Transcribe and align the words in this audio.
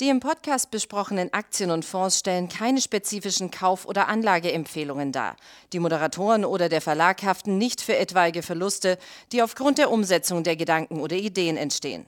Die 0.00 0.08
im 0.08 0.18
Podcast 0.18 0.72
besprochenen 0.72 1.32
Aktien 1.32 1.70
und 1.70 1.84
Fonds 1.84 2.18
stellen 2.18 2.48
keine 2.48 2.80
spezifischen 2.80 3.52
Kauf- 3.52 3.86
oder 3.86 4.08
Anlageempfehlungen 4.08 5.12
dar. 5.12 5.36
Die 5.72 5.78
Moderatoren 5.78 6.44
oder 6.44 6.68
der 6.68 6.80
Verlag 6.80 7.22
haften 7.22 7.58
nicht 7.58 7.80
für 7.80 7.96
etwaige 7.96 8.42
Verluste, 8.42 8.98
die 9.30 9.40
aufgrund 9.40 9.78
der 9.78 9.92
Umsetzung 9.92 10.42
der 10.42 10.56
Gedanken 10.56 10.98
oder 10.98 11.14
Ideen 11.14 11.56
entstehen. 11.56 12.06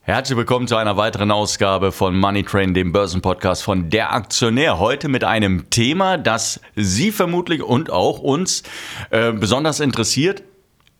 Herzlich 0.00 0.36
willkommen 0.36 0.66
zu 0.66 0.74
einer 0.74 0.96
weiteren 0.96 1.30
Ausgabe 1.30 1.92
von 1.92 2.18
Money 2.18 2.42
Train, 2.42 2.74
dem 2.74 2.90
Börsenpodcast 2.90 3.62
von 3.62 3.88
Der 3.88 4.12
Aktionär. 4.12 4.80
Heute 4.80 5.06
mit 5.06 5.22
einem 5.22 5.70
Thema, 5.70 6.18
das 6.18 6.60
Sie 6.74 7.12
vermutlich 7.12 7.62
und 7.62 7.88
auch 7.88 8.18
uns 8.18 8.64
äh, 9.10 9.30
besonders 9.30 9.78
interessiert. 9.78 10.42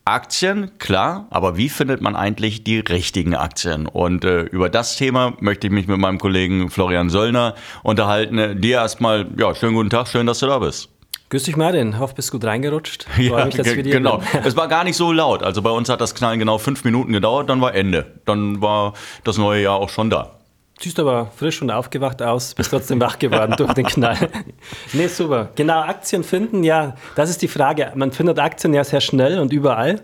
Aktien, 0.07 0.71
klar, 0.79 1.27
aber 1.31 1.57
wie 1.57 1.67
findet 1.67 1.99
man 1.99 2.15
eigentlich 2.15 2.63
die 2.63 2.79
richtigen 2.79 3.35
Aktien? 3.35 3.87
Und 3.87 4.23
äh, 4.23 4.43
über 4.43 4.69
das 4.69 4.95
Thema 4.95 5.33
möchte 5.41 5.67
ich 5.67 5.73
mich 5.73 5.87
mit 5.87 5.97
meinem 5.97 6.17
Kollegen 6.17 6.69
Florian 6.69 7.09
Söllner 7.09 7.55
unterhalten. 7.83 8.61
Dir 8.61 8.77
erstmal, 8.77 9.27
ja, 9.37 9.53
schönen 9.53 9.75
guten 9.75 9.89
Tag, 9.89 10.07
schön, 10.07 10.25
dass 10.25 10.39
du 10.39 10.45
da 10.47 10.59
bist. 10.59 10.89
Grüß 11.29 11.43
dich, 11.43 11.57
Martin. 11.57 11.99
Hoffe, 11.99 12.15
bist 12.15 12.31
gut 12.31 12.45
reingerutscht. 12.45 13.05
Ja, 13.17 13.45
mich, 13.45 13.55
genau. 13.55 14.21
es 14.45 14.55
war 14.55 14.69
gar 14.69 14.85
nicht 14.85 14.95
so 14.95 15.11
laut. 15.11 15.43
Also 15.43 15.61
bei 15.61 15.71
uns 15.71 15.89
hat 15.89 15.99
das 15.99 16.15
Knallen 16.15 16.39
genau 16.39 16.57
fünf 16.57 16.85
Minuten 16.85 17.11
gedauert, 17.11 17.49
dann 17.49 17.59
war 17.59 17.75
Ende. 17.75 18.05
Dann 18.23 18.61
war 18.61 18.93
das 19.25 19.37
neue 19.37 19.63
Jahr 19.63 19.75
auch 19.75 19.89
schon 19.89 20.09
da. 20.09 20.36
Siehst 20.79 20.99
aber 20.99 21.31
frisch 21.35 21.61
und 21.61 21.71
aufgewacht 21.71 22.21
aus, 22.21 22.53
bist 22.53 22.69
trotzdem 22.69 23.01
wach 23.01 23.17
geworden 23.17 23.55
durch 23.57 23.73
den 23.73 23.85
Knall. 23.85 24.29
nee, 24.93 25.07
super. 25.07 25.49
Genau, 25.55 25.81
Aktien 25.81 26.23
finden, 26.23 26.63
ja, 26.63 26.95
das 27.15 27.31
ist 27.31 27.41
die 27.41 27.47
Frage. 27.47 27.91
Man 27.95 28.11
findet 28.11 28.37
Aktien 28.37 28.73
ja 28.73 28.83
sehr 28.83 29.01
schnell 29.01 29.39
und 29.39 29.51
überall. 29.51 30.03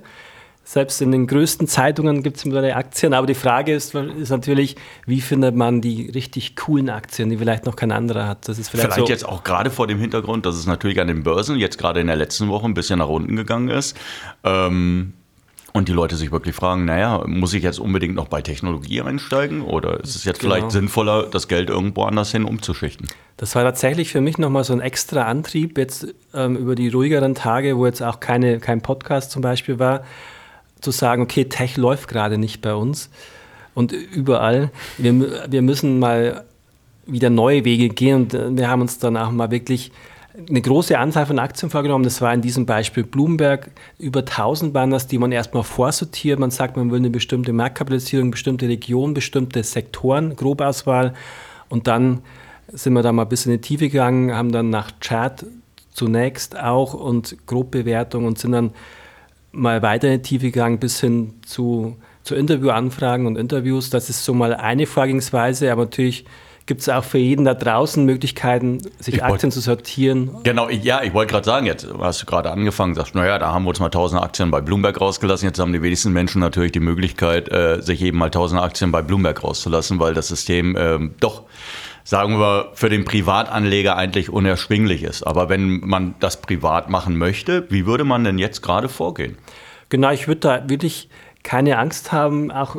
Selbst 0.66 1.02
in 1.02 1.11
den 1.11 1.28
größten 1.28 1.67
Zeitungen 1.67 2.23
gibt 2.23 2.38
es 2.38 2.45
mittlerweile 2.45 2.75
Aktien, 2.75 3.14
aber 3.14 3.28
die 3.28 3.36
Frage 3.36 3.73
ist, 3.73 3.94
ist, 3.94 4.30
natürlich, 4.30 4.78
wie 5.06 5.20
findet 5.20 5.56
man 5.56 5.81
die 5.81 6.09
richtig 6.09 6.56
coolen 6.56 6.89
Aktien, 6.89 7.30
die 7.30 7.38
vielleicht 7.38 7.66
noch 7.66 7.76
kein 7.76 7.92
anderer 7.92 8.28
hat. 8.28 8.48
Das 8.48 8.58
ist 8.58 8.70
vielleicht, 8.70 8.94
vielleicht 8.94 9.08
so 9.08 9.11
jetzt 9.11 9.28
auch 9.28 9.44
gerade 9.44 9.70
vor 9.70 9.88
dem 9.88 10.00
Hintergrund, 10.00 10.45
dass 10.45 10.55
es 10.55 10.66
natürlich 10.66 11.02
an 11.02 11.08
den 11.08 11.23
Börsen 11.23 11.58
jetzt 11.58 11.78
gerade 11.78 12.00
in 12.00 12.08
der 12.08 12.16
letzten 12.16 12.48
Woche 12.48 12.66
ein 12.66 12.73
bisschen 12.73 13.00
nach 13.00 13.09
unten 13.09 13.36
gegangen 13.36 13.70
ist. 13.70 13.98
Ähm 14.45 15.14
und 15.74 15.90
die 15.90 15.92
Leute 15.92 16.16
sich 16.16 16.32
wirklich 16.32 16.56
fragen, 16.56 16.86
naja, 16.86 17.24
muss 17.26 17.54
ich 17.54 17.64
jetzt 17.64 17.80
unbedingt 17.80 18.14
noch 18.14 18.28
bei 18.28 18.42
Technologie 18.42 19.02
einsteigen 19.02 19.62
oder 19.62 20.00
ist 20.00 20.16
es 20.16 20.24
jetzt 20.24 20.40
genau. 20.40 20.54
vielleicht 20.54 20.72
sinnvoller, 20.72 21.24
das 21.24 21.48
Geld 21.48 21.70
irgendwo 21.70 22.04
anders 22.04 22.32
hin 22.32 22.46
umzuschichten? 22.46 23.08
Das 23.38 23.56
war 23.56 23.64
tatsächlich 23.64 24.12
für 24.12 24.22
mich 24.22 24.38
nochmal 24.38 24.64
so 24.64 24.74
ein 24.74 24.82
extra 24.82 25.24
Antrieb 25.24 25.78
jetzt 25.80 26.14
ähm, 26.34 26.56
über 26.56 26.76
die 26.76 26.90
ruhigeren 26.90 27.34
Tage, 27.34 27.78
wo 27.78 27.88
jetzt 27.88 28.04
auch 28.04 28.20
keine, 28.20 28.60
kein 28.60 28.82
Podcast 28.82 29.32
zum 29.32 29.42
Beispiel 29.42 29.80
war, 29.80 30.04
zu 30.80 30.92
sagen, 30.92 31.24
okay, 31.24 31.46
Tech 31.46 31.76
läuft 31.76 32.08
gerade 32.08 32.38
nicht 32.38 32.62
bei 32.62 32.76
uns 32.76 33.10
und 33.74 33.92
überall. 33.92 34.70
Wir, 35.00 35.50
wir 35.50 35.62
müssen 35.64 35.98
mal 35.98 36.44
wieder 37.08 37.32
neue 37.32 37.66
Wege 37.66 37.90
gehen 37.90 38.24
und 38.24 38.34
äh, 38.36 38.56
wir 38.56 38.70
haben 38.70 38.82
uns 38.82 39.00
dann 39.00 39.18
auch 39.18 39.32
mal 39.32 39.50
wirklich 39.50 39.92
eine 40.36 40.62
große 40.62 40.98
Anzahl 40.98 41.26
von 41.26 41.38
Aktien 41.38 41.70
vorgenommen. 41.70 42.03
Das 42.03 42.22
war 42.22 42.34
in 42.34 42.42
diesem 42.42 42.66
Beispiel 42.66 43.03
Bloomberg. 43.03 43.70
Über 44.00 44.22
1000 44.22 44.73
waren 44.73 44.89
das, 44.89 45.08
die 45.08 45.20
man 45.20 45.31
erstmal 45.31 45.64
vorsortiert. 45.64 46.39
Man 46.39 46.52
sagt, 46.52 46.76
man 46.76 46.89
will 46.92 47.00
eine 47.00 47.12
bestimmte 47.12 47.53
Marktkapitalisierung, 47.53 48.31
bestimmte 48.31 48.67
Region, 48.67 49.14
bestimmte 49.14 49.64
Sektoren, 49.64 50.36
Grobauswahl. 50.36 51.14
Und 51.70 51.88
dann 51.88 52.22
sind 52.67 52.94
wir 52.94 53.04
da 53.04 53.11
mal 53.11 53.23
ein 53.23 53.30
bisschen 53.30 53.52
in 53.52 53.61
die 53.61 53.67
Tiefe 53.67 53.89
gegangen, 53.89 54.36
haben 54.36 54.52
dann 54.52 54.70
nach 54.70 54.92
Chart 55.00 55.45
zunächst 55.92 56.58
auch 56.58 56.95
und 56.95 57.38
Grobbewertung 57.45 58.26
und 58.26 58.39
sind 58.39 58.54
dann 58.54 58.72
mal 59.52 59.84
weiter 59.84 60.08
in 60.08 60.22
die 60.22 60.28
Tiefe 60.28 60.45
gegangen 60.48 60.80
bis 60.80 61.00
hin 61.00 61.36
zu, 61.45 61.95
zu 62.23 62.33
Interviewanfragen 62.33 63.27
und 63.27 63.38
Interviews. 63.38 63.92
Das 63.92 64.10
ist 64.10 64.26
so 64.26 64.33
mal 64.33 64.55
eine 64.55 64.88
Vorgehensweise, 64.88 65.71
aber 65.71 65.83
natürlich 65.83 66.26
gibt 66.66 66.82
es 66.82 66.90
auch 66.90 67.04
für 67.04 67.18
jeden 67.18 67.46
da 67.46 67.54
draußen 67.54 68.06
Möglichkeiten, 68.06 68.80
sich 69.00 69.16
ich 69.16 69.24
Aktien 69.24 69.44
wollt, 69.44 69.54
zu 69.54 69.60
sortieren. 69.60 70.32
Genau, 70.44 70.70
ja, 70.70 71.04
ich 71.04 71.14
wollte 71.14 71.32
gerade 71.32 71.46
sagen, 71.46 71.66
jetzt 71.66 71.88
hast 72.00 72.22
du 72.22 72.26
gerade 72.26 72.52
angefangen, 72.52 72.96
sagst, 72.96 73.16
naja, 73.16 73.38
da 73.38 73.52
haben 73.52 73.64
wir 73.66 73.70
uns 73.70 73.80
mal 73.80 73.88
1000 73.88 74.22
Aktien 74.22 74.52
bei 74.52 74.62
Bloomberg 74.62 75.00
rausgelassen. 75.00 75.48
Jetzt 75.48 75.60
haben 75.60 75.74
die 75.74 75.82
wenigsten 75.82 76.14
Menschen 76.14 76.40
natürlich 76.40 76.72
die 76.72 76.80
Möglichkeit, 76.80 77.52
äh, 77.52 77.82
sich 77.82 78.02
eben 78.02 78.18
mal 78.18 78.28
1000 78.28 78.62
Aktien 78.62 78.92
bei 78.92 79.02
Bloomberg 79.02 79.44
rauszulassen, 79.44 80.00
weil 80.00 80.14
das 80.14 80.30
System 80.30 80.78
ähm, 80.78 81.16
doch 81.20 81.44
sagen 82.06 82.38
wir, 82.38 82.72
für 82.74 82.90
den 82.90 83.06
Privatanleger 83.06 83.95
eigentlich 83.95 84.30
unerschwinglich 84.30 85.04
ist. 85.04 85.24
Aber 85.24 85.50
wenn 85.50 85.80
man 85.80 86.16
das 86.20 86.42
privat 86.42 86.90
machen 86.90 87.18
möchte, 87.18 87.66
wie 87.72 87.86
würde 87.86 88.04
man 88.04 88.24
denn 88.24 88.38
jetzt 88.38 88.62
gerade 88.62 88.90
vorgehen? 88.90 89.38
Genau, 89.90 90.12
ich 90.12 90.28
würde 90.28 90.42
da 90.42 90.70
wirklich 90.70 91.10
keine 91.44 91.78
Angst 91.78 92.12
haben, 92.12 92.52
auch 92.52 92.78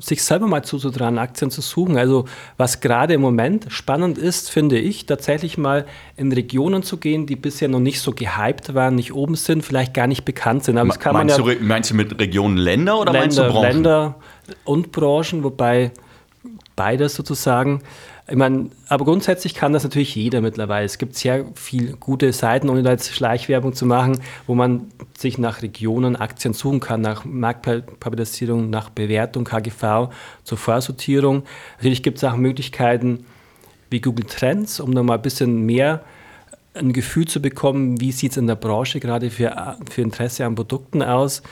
sich 0.00 0.22
selber 0.22 0.46
mal 0.46 0.62
zuzutrauen, 0.62 1.18
Aktien 1.18 1.50
zu 1.50 1.60
suchen. 1.60 1.96
Also 1.96 2.26
was 2.56 2.80
gerade 2.80 3.14
im 3.14 3.20
Moment 3.20 3.66
spannend 3.68 4.18
ist, 4.18 4.50
finde 4.50 4.78
ich, 4.78 5.06
tatsächlich 5.06 5.58
mal 5.58 5.86
in 6.16 6.32
Regionen 6.32 6.82
zu 6.82 6.98
gehen, 6.98 7.26
die 7.26 7.36
bisher 7.36 7.68
noch 7.68 7.80
nicht 7.80 8.00
so 8.00 8.12
gehypt 8.12 8.74
waren, 8.74 8.94
nicht 8.94 9.12
oben 9.12 9.34
sind, 9.34 9.64
vielleicht 9.64 9.94
gar 9.94 10.06
nicht 10.06 10.24
bekannt 10.24 10.64
sind. 10.64 10.78
Aber 10.78 10.88
das 10.88 11.00
kann 11.00 11.14
meinst, 11.14 11.38
man 11.38 11.48
ja, 11.48 11.54
du, 11.54 11.64
meinst 11.64 11.90
du 11.90 11.94
mit 11.94 12.18
Regionen 12.20 12.56
Länder 12.56 12.98
oder 13.00 13.12
Länder, 13.12 13.20
meinst 13.20 13.38
du 13.38 13.42
Branchen? 13.42 13.62
Länder 13.62 14.14
und 14.64 14.92
Branchen, 14.92 15.44
wobei 15.44 15.92
beides 16.76 17.14
sozusagen. 17.14 17.82
Ich 18.28 18.34
meine, 18.34 18.70
aber 18.88 19.04
grundsätzlich 19.04 19.54
kann 19.54 19.72
das 19.72 19.84
natürlich 19.84 20.16
jeder 20.16 20.40
mittlerweile. 20.40 20.84
Es 20.84 20.98
gibt 20.98 21.14
sehr 21.14 21.44
viele 21.54 21.92
gute 21.92 22.32
Seiten, 22.32 22.68
ohne 22.68 22.82
da 22.82 22.90
jetzt 22.90 23.14
Schleichwerbung 23.14 23.72
zu 23.72 23.86
machen, 23.86 24.20
wo 24.48 24.56
man 24.56 24.88
sich 25.16 25.38
nach 25.38 25.62
Regionen 25.62 26.16
Aktien 26.16 26.52
suchen 26.52 26.80
kann, 26.80 27.00
nach 27.00 27.24
Marktkapitalisierung, 27.24 28.68
nach 28.68 28.90
Bewertung, 28.90 29.44
KGV, 29.44 30.08
zur 30.42 30.58
Vorsortierung. 30.58 31.44
Natürlich 31.76 32.02
gibt 32.02 32.18
es 32.18 32.24
auch 32.24 32.36
Möglichkeiten 32.36 33.26
wie 33.90 34.00
Google 34.00 34.26
Trends, 34.26 34.80
um 34.80 34.90
nochmal 34.90 35.18
ein 35.18 35.22
bisschen 35.22 35.64
mehr 35.64 36.02
ein 36.74 36.92
Gefühl 36.92 37.28
zu 37.28 37.40
bekommen, 37.40 38.00
wie 38.00 38.10
sieht 38.10 38.32
es 38.32 38.36
in 38.36 38.48
der 38.48 38.56
Branche 38.56 38.98
gerade 38.98 39.30
für, 39.30 39.76
für 39.88 40.02
Interesse 40.02 40.44
an 40.44 40.56
Produkten 40.56 41.00
aus. 41.00 41.42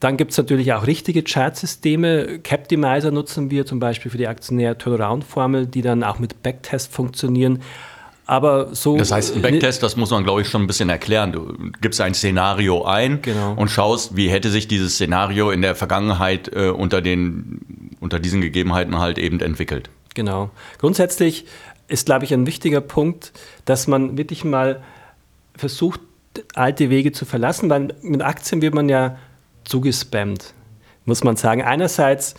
Dann 0.00 0.16
gibt 0.16 0.32
es 0.32 0.38
natürlich 0.38 0.72
auch 0.72 0.86
richtige 0.86 1.22
Chartsysteme. 1.22 2.38
Captimizer 2.38 3.10
nutzen 3.10 3.50
wir 3.50 3.66
zum 3.66 3.78
Beispiel 3.78 4.10
für 4.10 4.16
die 4.16 4.26
Aktionär-Turnaround-Formel, 4.26 5.66
die 5.66 5.82
dann 5.82 6.02
auch 6.02 6.18
mit 6.18 6.42
Backtest 6.42 6.90
funktionieren. 6.90 7.60
Aber 8.24 8.74
so 8.74 8.96
das 8.96 9.10
heißt, 9.10 9.36
ein 9.36 9.42
Backtest, 9.42 9.82
das 9.82 9.96
muss 9.96 10.10
man, 10.10 10.24
glaube 10.24 10.40
ich, 10.40 10.48
schon 10.48 10.62
ein 10.62 10.66
bisschen 10.66 10.88
erklären. 10.88 11.32
Du 11.32 11.54
gibst 11.80 12.00
ein 12.00 12.14
Szenario 12.14 12.84
ein 12.84 13.20
genau. 13.20 13.54
und 13.54 13.68
schaust, 13.68 14.16
wie 14.16 14.30
hätte 14.30 14.50
sich 14.50 14.68
dieses 14.68 14.94
Szenario 14.94 15.50
in 15.50 15.60
der 15.60 15.74
Vergangenheit 15.74 16.50
äh, 16.54 16.68
unter, 16.68 17.02
den, 17.02 17.96
unter 18.00 18.20
diesen 18.20 18.40
Gegebenheiten 18.40 18.98
halt 18.98 19.18
eben 19.18 19.40
entwickelt. 19.40 19.90
Genau. 20.14 20.50
Grundsätzlich 20.78 21.44
ist, 21.88 22.06
glaube 22.06 22.24
ich, 22.24 22.32
ein 22.32 22.46
wichtiger 22.46 22.80
Punkt, 22.80 23.32
dass 23.64 23.86
man 23.86 24.16
wirklich 24.16 24.44
mal 24.44 24.80
versucht, 25.56 26.00
alte 26.54 26.88
Wege 26.88 27.12
zu 27.12 27.24
verlassen, 27.24 27.68
weil 27.68 27.94
mit 28.00 28.22
Aktien 28.22 28.62
wird 28.62 28.74
man 28.74 28.88
ja 28.88 29.18
zugespammt, 29.70 30.52
muss 31.04 31.24
man 31.24 31.36
sagen. 31.36 31.62
Einerseits, 31.62 32.34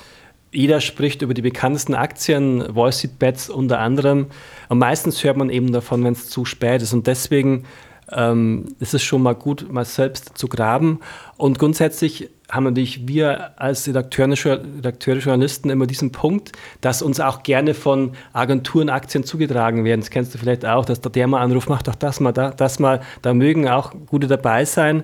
jeder 0.52 0.82
spricht 0.82 1.22
über 1.22 1.34
die 1.34 1.42
bekanntesten 1.42 1.96
Aktien, 1.96 2.64
Wall 2.76 2.92
Street 2.92 3.18
Bets 3.18 3.50
unter 3.50 3.80
anderem. 3.80 4.28
Und 4.70 4.80
meistens 4.80 5.24
hört 5.24 5.38
man 5.38 5.50
eben 5.50 5.72
davon, 5.72 6.04
wenn 6.04 6.14
es 6.14 6.30
zu 6.30 6.46
spät 6.46 6.82
ist. 6.82 6.94
Und 6.94 7.08
deswegen 7.08 7.64
ähm, 8.12 8.76
ist 8.80 8.94
es 8.94 9.02
schon 9.02 9.24
mal 9.24 9.36
gut, 9.36 9.72
mal 9.72 9.86
selbst 9.86 10.38
zu 10.38 10.48
graben. 10.48 11.00
Und 11.38 11.58
grundsätzlich 11.58 12.30
haben 12.50 12.66
natürlich 12.66 13.08
wir 13.08 13.60
als 13.60 13.88
Redakteure, 13.88 15.18
Journalisten 15.18 15.70
immer 15.70 15.88
diesen 15.88 16.12
Punkt, 16.12 16.52
dass 16.82 17.02
uns 17.02 17.22
auch 17.22 17.44
gerne 17.44 17.74
von 17.74 18.12
Agenturen 18.34 18.90
Aktien 18.90 19.24
zugetragen 19.24 19.86
werden. 19.86 20.02
Das 20.02 20.10
kennst 20.10 20.34
du 20.34 20.38
vielleicht 20.38 20.66
auch, 20.66 20.84
dass 20.84 21.00
der, 21.00 21.12
der 21.12 21.28
mal 21.28 21.40
anruft, 21.40 21.70
macht 21.70 21.88
doch 21.88 21.96
das 21.96 22.20
mal, 22.20 22.34
da, 22.34 22.52
das 22.52 22.80
mal. 22.80 23.00
Da 23.22 23.34
mögen 23.34 23.70
auch 23.70 23.94
gute 24.08 24.28
dabei 24.28 24.66
sein. 24.66 25.04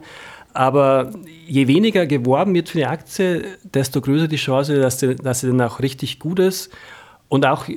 Aber 0.57 1.11
je 1.45 1.67
weniger 1.67 2.07
geworben 2.07 2.55
wird 2.55 2.69
für 2.69 2.79
eine 2.79 2.89
Aktie, 2.89 3.45
desto 3.63 4.01
größer 4.01 4.27
die 4.27 4.37
Chance, 4.37 4.79
dass 4.79 4.99
sie, 4.99 5.15
dass 5.15 5.41
sie 5.41 5.47
dann 5.49 5.61
auch 5.61 5.81
richtig 5.81 6.17
gut 6.17 6.39
ist. 6.39 6.71
Und 7.27 7.45
auch, 7.45 7.67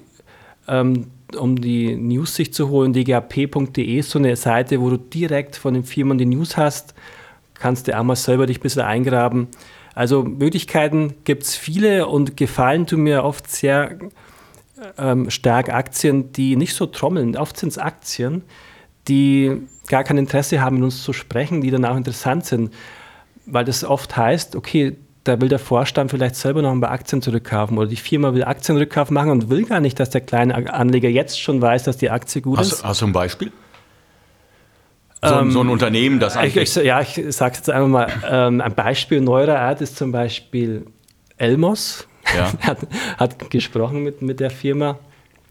ähm, 0.67 1.09
um 1.37 1.61
die 1.61 1.94
News 1.94 2.37
sich 2.37 2.55
zu 2.55 2.71
holen, 2.71 2.94
dgap.de 2.94 3.99
ist 3.99 4.09
so 4.09 4.19
eine 4.19 4.35
Seite, 4.35 4.81
wo 4.81 4.88
du 4.88 4.97
direkt 4.97 5.56
von 5.56 5.75
den 5.75 5.85
Firmen 5.85 6.17
die 6.17 6.25
News 6.25 6.56
hast. 6.56 6.94
Kannst 7.53 7.87
du 7.87 7.99
auch 7.99 8.03
mal 8.03 8.17
selber 8.17 8.47
dich 8.47 8.61
ein 8.61 8.62
bisschen 8.62 8.81
eingraben. 8.81 9.49
Also 9.94 10.23
Möglichkeiten 10.23 11.17
gibt 11.25 11.43
es 11.43 11.56
viele 11.56 12.06
und 12.06 12.38
gefallen 12.38 12.87
tun 12.87 13.03
mir 13.03 13.25
oft 13.25 13.50
sehr 13.50 13.99
ähm, 14.97 15.29
stark 15.29 15.69
Aktien, 15.69 16.32
die 16.32 16.56
nicht 16.56 16.75
so 16.75 16.87
trommeln. 16.87 17.37
Oft 17.37 17.59
sind 17.59 17.69
es 17.69 17.77
Aktien, 17.77 18.41
die 19.06 19.69
gar 19.90 20.04
kein 20.04 20.16
Interesse 20.16 20.62
haben, 20.62 20.76
mit 20.76 20.84
uns 20.84 21.02
zu 21.02 21.12
sprechen, 21.12 21.60
die 21.60 21.70
dann 21.70 21.84
auch 21.84 21.96
interessant 21.96 22.46
sind. 22.46 22.72
Weil 23.44 23.64
das 23.66 23.84
oft 23.84 24.16
heißt, 24.16 24.56
okay, 24.56 24.96
da 25.25 25.38
will 25.40 25.48
der 25.48 25.58
Vorstand 25.58 26.10
vielleicht 26.10 26.37
selber 26.37 26.62
noch 26.62 26.70
ein 26.70 26.81
paar 26.81 26.92
Aktien 26.92 27.20
zurückkaufen 27.20 27.76
oder 27.76 27.88
die 27.88 27.96
Firma 27.96 28.32
will 28.32 28.44
Aktienrückkauf 28.44 29.10
machen 29.10 29.31
und 29.31 29.50
will 29.50 29.64
gar 29.64 29.81
nicht, 29.81 30.00
dass 30.00 30.08
der 30.08 30.22
kleine 30.22 30.72
Anleger 30.72 31.10
jetzt 31.10 31.38
schon 31.38 31.60
weiß, 31.60 31.82
dass 31.82 31.98
die 31.98 32.08
Aktie 32.08 32.40
gut 32.40 32.58
hast, 32.58 32.72
ist. 32.72 32.84
Hast 32.84 33.02
du 33.02 33.06
ein 33.06 33.12
Beispiel? 33.12 33.52
So, 35.22 35.34
ähm, 35.34 35.50
so 35.50 35.60
ein 35.60 35.69
Unternehmen, 35.69 36.19
das 36.20 36.38
eigentlich. 36.38 36.75
Ich, 36.75 36.82
ja, 36.82 37.02
ich 37.02 37.20
sage 37.28 37.56
jetzt 37.56 37.69
einfach 37.69 37.88
mal, 37.88 38.08
ähm, 38.26 38.62
ein 38.62 38.75
Beispiel 38.75 39.20
neuerer 39.20 39.58
Art 39.58 39.82
ist 39.82 39.96
zum 39.96 40.12
Beispiel 40.12 40.86
Elmos. 41.36 42.06
Ja. 42.34 42.52
hat, 42.60 42.78
hat 43.19 43.50
gesprochen 43.50 44.02
mit, 44.02 44.22
mit 44.22 44.40
der 44.40 44.50
Firma 44.50 44.98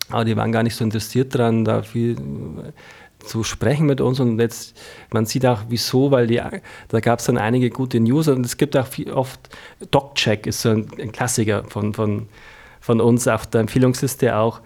aber 0.09 0.25
die 0.25 0.35
waren 0.35 0.51
gar 0.51 0.63
nicht 0.63 0.75
so 0.75 0.83
interessiert 0.83 1.35
daran, 1.35 1.63
da 1.63 1.83
viel 1.83 2.17
zu 3.25 3.43
sprechen 3.43 3.85
mit 3.85 4.01
uns 4.01 4.19
und 4.19 4.39
jetzt, 4.39 4.79
man 5.11 5.25
sieht 5.25 5.45
auch 5.45 5.63
wieso, 5.69 6.11
weil 6.11 6.27
die, 6.27 6.41
da 6.87 6.99
gab 6.99 7.19
es 7.19 7.25
dann 7.25 7.37
einige 7.37 7.69
gute 7.69 7.99
News 7.99 8.27
und 8.27 8.45
es 8.45 8.57
gibt 8.57 8.77
auch 8.77 8.87
viel, 8.87 9.11
oft, 9.11 9.39
DocCheck 9.91 10.47
ist 10.47 10.61
so 10.61 10.69
ein, 10.69 10.87
ein 10.99 11.11
Klassiker 11.11 11.63
von, 11.65 11.93
von, 11.93 12.27
von 12.79 13.01
uns 13.01 13.27
auf 13.27 13.45
der 13.47 13.61
Empfehlungsliste 13.61 14.35
auch. 14.35 14.61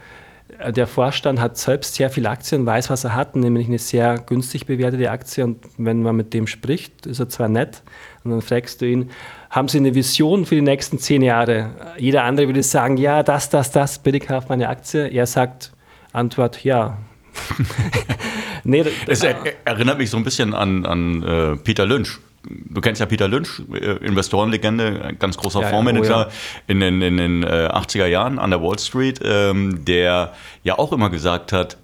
Der 0.69 0.85
Vorstand 0.85 1.41
hat 1.41 1.57
selbst 1.57 1.95
sehr 1.95 2.11
viele 2.11 2.29
Aktien, 2.29 2.65
weiß, 2.65 2.91
was 2.91 3.03
er 3.05 3.15
hat, 3.15 3.35
nämlich 3.35 3.67
eine 3.67 3.79
sehr 3.79 4.19
günstig 4.19 4.67
bewertete 4.67 5.09
Aktie 5.09 5.43
und 5.43 5.57
wenn 5.77 6.03
man 6.03 6.15
mit 6.15 6.33
dem 6.33 6.45
spricht, 6.45 7.07
ist 7.07 7.19
er 7.19 7.27
zwar 7.27 7.49
nett 7.49 7.81
und 8.23 8.31
dann 8.31 8.41
fragst 8.41 8.81
du 8.81 8.85
ihn, 8.85 9.09
haben 9.49 9.67
Sie 9.67 9.79
eine 9.79 9.95
Vision 9.95 10.45
für 10.45 10.55
die 10.55 10.61
nächsten 10.61 10.99
zehn 10.99 11.21
Jahre? 11.21 11.71
Jeder 11.97 12.23
andere 12.23 12.47
würde 12.47 12.63
sagen, 12.63 12.97
ja, 12.97 13.23
das, 13.23 13.49
das, 13.49 13.71
das, 13.71 13.99
bitte 13.99 14.19
kauf 14.19 14.47
meine 14.49 14.69
Aktie. 14.69 15.07
Er 15.07 15.25
sagt, 15.25 15.71
Antwort, 16.11 16.63
ja, 16.63 16.97
nee, 18.63 18.85
es 19.07 19.23
er, 19.23 19.35
erinnert 19.65 19.97
mich 19.97 20.09
so 20.09 20.17
ein 20.17 20.23
bisschen 20.23 20.53
an, 20.53 20.85
an 20.85 21.23
äh, 21.23 21.55
Peter 21.57 21.85
Lynch. 21.85 22.19
Du 22.45 22.81
kennst 22.81 22.99
ja 22.99 23.05
Peter 23.05 23.27
Lynch, 23.27 23.61
äh, 23.73 24.05
Investorenlegende, 24.05 25.15
ganz 25.17 25.37
großer 25.37 25.61
ja, 25.61 25.69
Fondsmanager 25.69 26.27
oh 26.27 26.29
ja. 26.29 26.31
in 26.67 26.79
den, 26.81 27.01
in 27.01 27.17
den 27.17 27.43
äh, 27.43 27.69
80er 27.71 28.05
Jahren 28.07 28.37
an 28.37 28.49
der 28.49 28.61
Wall 28.61 28.79
Street, 28.79 29.19
ähm, 29.23 29.85
der 29.85 30.33
ja 30.63 30.77
auch 30.77 30.91
immer 30.91 31.09
gesagt 31.09 31.53
hat, 31.53 31.77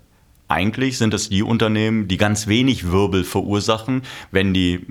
eigentlich 0.50 0.98
sind 0.98 1.14
es 1.14 1.30
die 1.30 1.44
Unternehmen, 1.44 2.08
die 2.08 2.18
ganz 2.18 2.48
wenig 2.48 2.92
Wirbel 2.92 3.24
verursachen, 3.24 4.02
wenn 4.32 4.54
die 4.54 4.86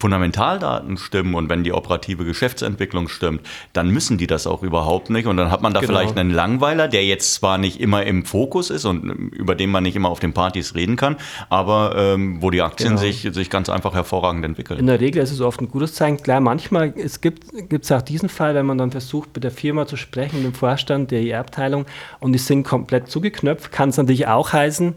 Fundamentaldaten 0.00 0.96
stimmen 0.96 1.34
und 1.34 1.50
wenn 1.50 1.62
die 1.62 1.72
operative 1.72 2.24
Geschäftsentwicklung 2.24 3.08
stimmt, 3.08 3.42
dann 3.74 3.90
müssen 3.90 4.16
die 4.16 4.26
das 4.26 4.46
auch 4.46 4.62
überhaupt 4.62 5.10
nicht. 5.10 5.26
Und 5.26 5.36
dann 5.36 5.50
hat 5.50 5.60
man 5.60 5.74
da 5.74 5.80
genau. 5.80 5.92
vielleicht 5.92 6.16
einen 6.16 6.30
Langweiler, 6.30 6.88
der 6.88 7.04
jetzt 7.04 7.34
zwar 7.34 7.58
nicht 7.58 7.80
immer 7.80 8.04
im 8.04 8.24
Fokus 8.24 8.70
ist 8.70 8.86
und 8.86 9.04
über 9.32 9.54
den 9.54 9.70
man 9.70 9.82
nicht 9.82 9.96
immer 9.96 10.08
auf 10.08 10.18
den 10.18 10.32
Partys 10.32 10.74
reden 10.74 10.96
kann, 10.96 11.16
aber 11.50 11.94
ähm, 11.96 12.40
wo 12.40 12.50
die 12.50 12.62
Aktien 12.62 12.90
genau. 12.90 13.00
sich, 13.00 13.28
sich 13.30 13.50
ganz 13.50 13.68
einfach 13.68 13.94
hervorragend 13.94 14.44
entwickeln. 14.44 14.80
In 14.80 14.86
der 14.86 15.00
Regel 15.00 15.22
ist 15.22 15.32
es 15.32 15.40
oft 15.40 15.60
ein 15.60 15.68
gutes 15.68 15.94
Zeichen. 15.94 16.22
Klar, 16.22 16.40
manchmal 16.40 16.94
es 16.96 17.20
gibt 17.20 17.44
es 17.70 17.92
auch 17.92 18.02
diesen 18.02 18.28
Fall, 18.30 18.54
wenn 18.54 18.66
man 18.66 18.78
dann 18.78 18.90
versucht, 18.90 19.30
mit 19.34 19.44
der 19.44 19.50
Firma 19.50 19.86
zu 19.86 19.96
sprechen, 19.96 20.36
mit 20.36 20.46
dem 20.46 20.54
Vorstand 20.54 21.10
der 21.10 21.20
IR-Abteilung 21.20 21.84
und 22.20 22.32
die 22.32 22.38
sind 22.38 22.64
komplett 22.64 23.10
zugeknöpft, 23.10 23.70
kann 23.70 23.90
es 23.90 23.98
natürlich 23.98 24.26
auch 24.26 24.52
heißen, 24.52 24.94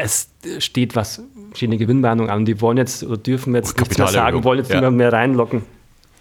es 0.00 0.30
steht 0.58 0.96
was, 0.96 1.22
steht 1.54 1.68
eine 1.68 1.78
Gewinnwarnung 1.78 2.30
an. 2.30 2.44
Die 2.44 2.60
wollen 2.60 2.76
jetzt 2.76 3.04
oder 3.04 3.16
dürfen 3.16 3.54
jetzt 3.54 3.78
nichts 3.78 3.98
mehr 3.98 4.08
sagen, 4.08 4.44
wollen 4.44 4.58
jetzt 4.58 4.70
ja. 4.70 4.76
niemand 4.76 4.96
mehr 4.96 5.12
reinlocken. 5.12 5.62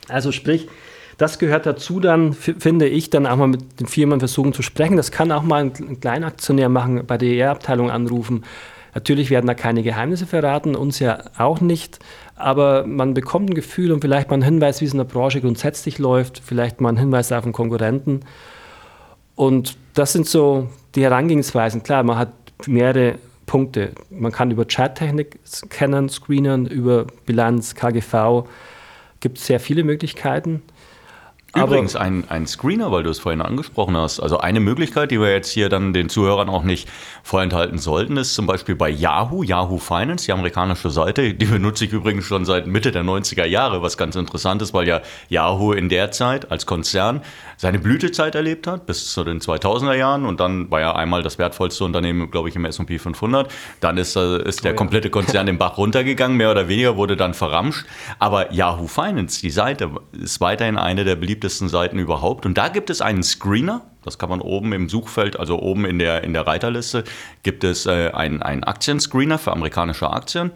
Also 0.07 0.31
sprich, 0.31 0.67
das 1.17 1.37
gehört 1.37 1.65
dazu 1.65 1.99
dann, 1.99 2.33
finde 2.33 2.87
ich, 2.87 3.09
dann 3.09 3.27
auch 3.27 3.35
mal 3.35 3.47
mit 3.47 3.79
den 3.79 3.87
Firmen 3.87 4.19
versuchen 4.19 4.53
zu 4.53 4.61
sprechen. 4.61 4.97
Das 4.97 5.11
kann 5.11 5.31
auch 5.31 5.43
mal 5.43 5.63
ein 5.63 5.99
Kleinaktionär 5.99 6.69
machen, 6.69 7.05
bei 7.05 7.17
der 7.17 7.29
ER-Abteilung 7.29 7.91
anrufen. 7.91 8.43
Natürlich 8.95 9.29
werden 9.29 9.45
da 9.45 9.53
keine 9.53 9.83
Geheimnisse 9.83 10.25
verraten, 10.25 10.75
uns 10.75 10.99
ja 10.99 11.19
auch 11.37 11.61
nicht, 11.61 11.99
aber 12.35 12.87
man 12.87 13.13
bekommt 13.13 13.49
ein 13.49 13.53
Gefühl 13.53 13.91
und 13.91 14.01
vielleicht 14.01 14.29
mal 14.29 14.35
einen 14.35 14.43
Hinweis, 14.43 14.81
wie 14.81 14.85
es 14.85 14.93
in 14.93 14.97
der 14.97 15.05
Branche 15.05 15.41
grundsätzlich 15.41 15.99
läuft, 15.99 16.41
vielleicht 16.43 16.81
mal 16.81 16.89
einen 16.89 16.97
Hinweis 16.97 17.31
auf 17.31 17.43
einen 17.43 17.53
Konkurrenten. 17.53 18.21
Und 19.35 19.77
das 19.93 20.13
sind 20.13 20.25
so 20.25 20.69
die 20.95 21.03
Herangehensweisen. 21.03 21.83
Klar, 21.83 22.03
man 22.03 22.17
hat 22.17 22.31
mehrere 22.65 23.15
Punkte. 23.49 23.93
Man 24.11 24.31
kann 24.31 24.51
über 24.51 24.67
Chattechnik 24.67 25.39
scannen, 25.43 26.07
screenen, 26.07 26.67
über 26.67 27.07
Bilanz, 27.25 27.73
KGV, 27.73 28.47
gibt 29.21 29.39
sehr 29.39 29.59
viele 29.59 29.83
Möglichkeiten. 29.83 30.61
Übrigens 31.55 31.95
ein, 31.95 32.25
ein 32.29 32.45
Screener, 32.45 32.91
weil 32.91 33.01
du 33.01 33.09
es 33.09 33.17
vorhin 33.17 33.41
angesprochen 33.41 33.97
hast. 33.97 34.19
Also 34.19 34.37
eine 34.37 34.59
Möglichkeit, 34.59 35.09
die 35.09 35.19
wir 35.19 35.31
jetzt 35.31 35.49
hier 35.49 35.67
dann 35.67 35.93
den 35.93 36.07
Zuhörern 36.07 36.47
auch 36.47 36.63
nicht 36.63 36.87
vorenthalten 37.23 37.79
sollten, 37.79 38.17
ist 38.17 38.35
zum 38.35 38.45
Beispiel 38.45 38.75
bei 38.75 38.89
Yahoo, 38.89 39.41
Yahoo 39.41 39.79
Finance, 39.79 40.25
die 40.25 40.31
amerikanische 40.31 40.91
Seite. 40.91 41.33
Die 41.33 41.45
benutze 41.45 41.85
ich 41.85 41.91
übrigens 41.91 42.25
schon 42.25 42.45
seit 42.45 42.67
Mitte 42.67 42.91
der 42.91 43.03
90er 43.03 43.45
Jahre, 43.45 43.81
was 43.81 43.97
ganz 43.97 44.15
interessant 44.15 44.61
ist, 44.61 44.75
weil 44.75 44.87
ja 44.87 45.01
Yahoo 45.29 45.73
in 45.73 45.89
der 45.89 46.11
Zeit 46.11 46.51
als 46.51 46.67
Konzern 46.67 47.21
seine 47.57 47.79
Blütezeit 47.79 48.35
erlebt 48.35 48.67
hat, 48.67 48.85
bis 48.85 49.11
zu 49.11 49.23
den 49.23 49.39
2000er 49.39 49.95
Jahren. 49.95 50.27
Und 50.27 50.39
dann 50.39 50.69
war 50.69 50.81
ja 50.81 50.95
einmal 50.95 51.23
das 51.23 51.39
wertvollste 51.39 51.83
Unternehmen, 51.83 52.29
glaube 52.29 52.49
ich, 52.49 52.55
im 52.55 52.65
S&P 52.65 52.99
500. 52.99 53.51
Dann 53.79 53.97
ist, 53.97 54.15
äh, 54.15 54.43
ist 54.43 54.63
der 54.63 54.71
oh 54.71 54.73
ja. 54.73 54.77
komplette 54.77 55.09
Konzern 55.09 55.47
den 55.47 55.57
Bach 55.57 55.79
runtergegangen, 55.79 56.37
mehr 56.37 56.51
oder 56.51 56.67
weniger, 56.67 56.95
wurde 56.95 57.17
dann 57.17 57.33
verramscht. 57.33 57.87
Aber 58.19 58.53
Yahoo 58.53 58.87
Finance, 58.87 59.41
die 59.41 59.49
Seite, 59.49 59.89
ist 60.11 60.41
weiterhin 60.41 60.77
eine 60.77 61.03
der 61.05 61.15
beliebtesten 61.15 61.38
beliebtesten 61.39 61.69
Seiten 61.69 61.97
überhaupt. 61.99 62.45
Und 62.45 62.57
da 62.57 62.67
gibt 62.67 62.89
es 62.89 63.01
einen 63.01 63.23
Screener, 63.23 63.81
das 64.03 64.17
kann 64.17 64.29
man 64.29 64.41
oben 64.41 64.73
im 64.73 64.89
Suchfeld, 64.89 65.39
also 65.39 65.59
oben 65.59 65.85
in 65.85 65.99
der, 65.99 66.23
in 66.23 66.33
der 66.33 66.45
Reiterliste, 66.45 67.03
gibt 67.43 67.63
es 67.63 67.85
äh, 67.85 68.11
einen, 68.11 68.41
einen 68.41 68.63
Aktienscreener 68.63 69.37
für 69.37 69.51
amerikanische 69.51 70.09
Aktien. 70.09 70.51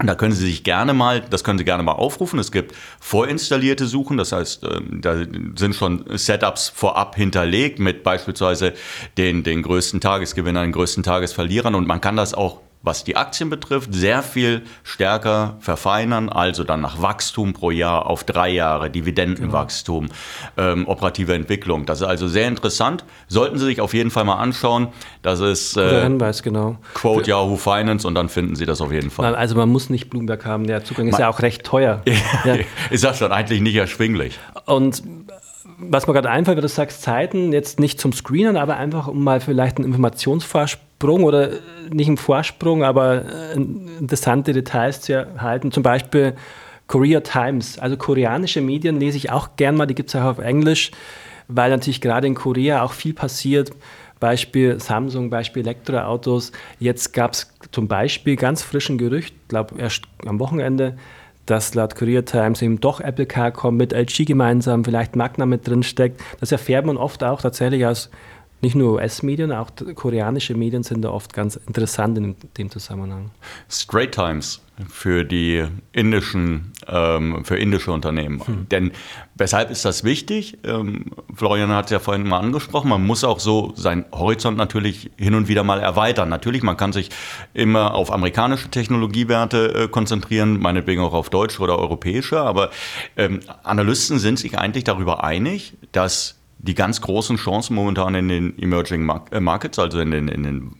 Und 0.00 0.08
da 0.08 0.16
können 0.16 0.32
Sie 0.32 0.46
sich 0.46 0.64
gerne 0.64 0.92
mal, 0.92 1.20
das 1.20 1.44
können 1.44 1.58
Sie 1.58 1.64
gerne 1.64 1.84
mal 1.84 1.92
aufrufen. 1.92 2.40
Es 2.40 2.50
gibt 2.50 2.74
vorinstallierte 3.00 3.86
Suchen, 3.86 4.16
das 4.16 4.32
heißt, 4.32 4.64
ähm, 4.64 5.00
da 5.00 5.16
sind 5.56 5.74
schon 5.74 6.04
Setups 6.16 6.68
vorab 6.68 7.14
hinterlegt 7.14 7.78
mit 7.78 8.02
beispielsweise 8.02 8.72
den, 9.18 9.44
den 9.44 9.62
größten 9.62 10.00
Tagesgewinnern, 10.00 10.64
den 10.64 10.72
größten 10.72 11.04
Tagesverlierern 11.04 11.74
und 11.76 11.86
man 11.86 12.00
kann 12.00 12.16
das 12.16 12.34
auch 12.34 12.60
was 12.84 13.02
die 13.02 13.16
Aktien 13.16 13.48
betrifft, 13.48 13.94
sehr 13.94 14.22
viel 14.22 14.62
stärker 14.82 15.56
verfeinern, 15.60 16.28
also 16.28 16.64
dann 16.64 16.82
nach 16.82 17.00
Wachstum 17.00 17.54
pro 17.54 17.70
Jahr 17.70 18.06
auf 18.06 18.24
drei 18.24 18.50
Jahre, 18.50 18.90
Dividendenwachstum, 18.90 20.08
genau. 20.54 20.68
ähm, 20.72 20.86
operative 20.86 21.34
Entwicklung. 21.34 21.86
Das 21.86 22.02
ist 22.02 22.06
also 22.06 22.28
sehr 22.28 22.46
interessant. 22.46 23.04
Sollten 23.26 23.58
Sie 23.58 23.64
sich 23.64 23.80
auf 23.80 23.94
jeden 23.94 24.10
Fall 24.10 24.24
mal 24.24 24.36
anschauen. 24.36 24.88
Das 25.22 25.40
ist 25.40 25.78
äh, 25.78 26.02
Hinweis, 26.02 26.42
genau. 26.42 26.76
Quote 26.92 27.30
Yahoo 27.30 27.56
Finance 27.56 28.06
und 28.06 28.14
dann 28.14 28.28
finden 28.28 28.54
Sie 28.54 28.66
das 28.66 28.82
auf 28.82 28.92
jeden 28.92 29.10
Fall. 29.10 29.34
Also 29.34 29.56
man 29.56 29.70
muss 29.70 29.88
nicht 29.88 30.10
Bloomberg 30.10 30.44
haben, 30.44 30.66
der 30.66 30.84
Zugang 30.84 31.08
ist 31.08 31.12
man, 31.12 31.22
ja 31.22 31.28
auch 31.30 31.40
recht 31.40 31.64
teuer. 31.64 32.02
ja. 32.44 32.56
Ist 32.90 33.02
das 33.02 33.18
schon 33.18 33.32
eigentlich 33.32 33.62
nicht 33.62 33.76
erschwinglich. 33.76 34.38
Und 34.66 35.02
was 35.78 36.06
mir 36.06 36.12
gerade 36.12 36.30
einfällt, 36.30 36.58
wenn 36.58 36.62
du 36.62 36.68
sagst 36.68 37.02
Zeiten, 37.02 37.52
jetzt 37.52 37.80
nicht 37.80 37.98
zum 37.98 38.12
Screenen, 38.12 38.58
aber 38.58 38.76
einfach 38.76 39.08
um 39.08 39.24
mal 39.24 39.40
vielleicht 39.40 39.78
einen 39.78 39.86
Informationsvorsprung 39.86 40.93
oder 41.10 41.50
nicht 41.90 42.08
einen 42.08 42.16
Vorsprung, 42.16 42.84
aber 42.84 43.24
äh, 43.24 43.54
interessante 43.54 44.52
Details 44.52 45.00
zu 45.00 45.14
erhalten. 45.14 45.72
Zum 45.72 45.82
Beispiel 45.82 46.34
Korea 46.86 47.20
Times, 47.20 47.78
also 47.78 47.96
koreanische 47.96 48.60
Medien 48.60 48.98
lese 49.00 49.16
ich 49.16 49.30
auch 49.30 49.56
gern 49.56 49.76
mal, 49.76 49.86
die 49.86 49.94
gibt 49.94 50.10
es 50.10 50.16
auch 50.16 50.24
auf 50.24 50.38
Englisch, 50.38 50.90
weil 51.48 51.70
natürlich 51.70 52.00
gerade 52.00 52.26
in 52.26 52.34
Korea 52.34 52.82
auch 52.82 52.92
viel 52.92 53.14
passiert. 53.14 53.70
Beispiel 54.20 54.80
Samsung, 54.80 55.28
Beispiel 55.28 55.62
Elektroautos. 55.62 56.52
Jetzt 56.78 57.12
gab 57.12 57.32
es 57.32 57.52
zum 57.72 57.88
Beispiel 57.88 58.36
ganz 58.36 58.62
frischen 58.62 58.96
Gerücht, 58.96 59.34
glaube 59.48 59.74
erst 59.78 60.04
am 60.24 60.38
Wochenende, 60.38 60.96
dass 61.46 61.74
laut 61.74 61.94
Korea 61.94 62.22
Times 62.22 62.62
eben 62.62 62.80
doch 62.80 63.00
Apple 63.00 63.26
Car 63.26 63.50
kommt, 63.50 63.76
mit 63.76 63.92
LG 63.92 64.24
gemeinsam, 64.24 64.84
vielleicht 64.84 65.16
Magna 65.16 65.44
mit 65.44 65.66
drin 65.68 65.82
steckt. 65.82 66.22
Das 66.40 66.52
erfährt 66.52 66.86
man 66.86 66.96
oft 66.96 67.22
auch 67.22 67.42
tatsächlich 67.42 67.84
aus 67.84 68.10
nicht 68.64 68.74
nur 68.74 68.94
US-Medien, 68.94 69.52
auch 69.52 69.70
koreanische 69.94 70.54
Medien 70.54 70.82
sind 70.82 71.02
da 71.02 71.10
oft 71.10 71.32
ganz 71.32 71.56
interessant 71.66 72.18
in 72.18 72.34
dem 72.56 72.70
Zusammenhang. 72.70 73.30
Straight 73.68 74.12
Times 74.12 74.60
für 74.88 75.24
die 75.24 75.64
indischen, 75.92 76.72
ähm, 76.88 77.44
für 77.44 77.56
indische 77.56 77.92
Unternehmen. 77.92 78.44
Hm. 78.44 78.68
Denn 78.70 78.92
weshalb 79.36 79.70
ist 79.70 79.84
das 79.84 80.02
wichtig? 80.02 80.58
Ähm, 80.64 81.12
Florian 81.34 81.70
hat 81.70 81.84
es 81.86 81.90
ja 81.92 81.98
vorhin 82.00 82.26
mal 82.26 82.40
angesprochen, 82.40 82.88
man 82.88 83.06
muss 83.06 83.22
auch 83.22 83.38
so 83.38 83.72
seinen 83.76 84.04
Horizont 84.10 84.56
natürlich 84.56 85.10
hin 85.16 85.34
und 85.34 85.46
wieder 85.46 85.62
mal 85.62 85.78
erweitern. 85.78 86.28
Natürlich, 86.28 86.62
man 86.62 86.76
kann 86.76 86.92
sich 86.92 87.10
immer 87.52 87.94
auf 87.94 88.10
amerikanische 88.10 88.68
Technologiewerte 88.68 89.74
äh, 89.74 89.88
konzentrieren, 89.88 90.58
meinetwegen 90.58 91.02
auch 91.02 91.14
auf 91.14 91.30
deutsche 91.30 91.62
oder 91.62 91.78
europäische, 91.78 92.40
aber 92.40 92.70
ähm, 93.16 93.40
Analysten 93.62 94.18
sind 94.18 94.38
sich 94.38 94.58
eigentlich 94.58 94.84
darüber 94.84 95.22
einig, 95.22 95.74
dass 95.92 96.36
die 96.66 96.74
ganz 96.74 97.00
großen 97.00 97.36
Chancen 97.36 97.74
momentan 97.74 98.14
in 98.14 98.28
den 98.28 98.58
Emerging 98.58 99.10
äh, 99.30 99.40
Markets, 99.40 99.78
also 99.78 100.00
in 100.00 100.10
den, 100.10 100.28
in 100.28 100.42
den 100.42 100.70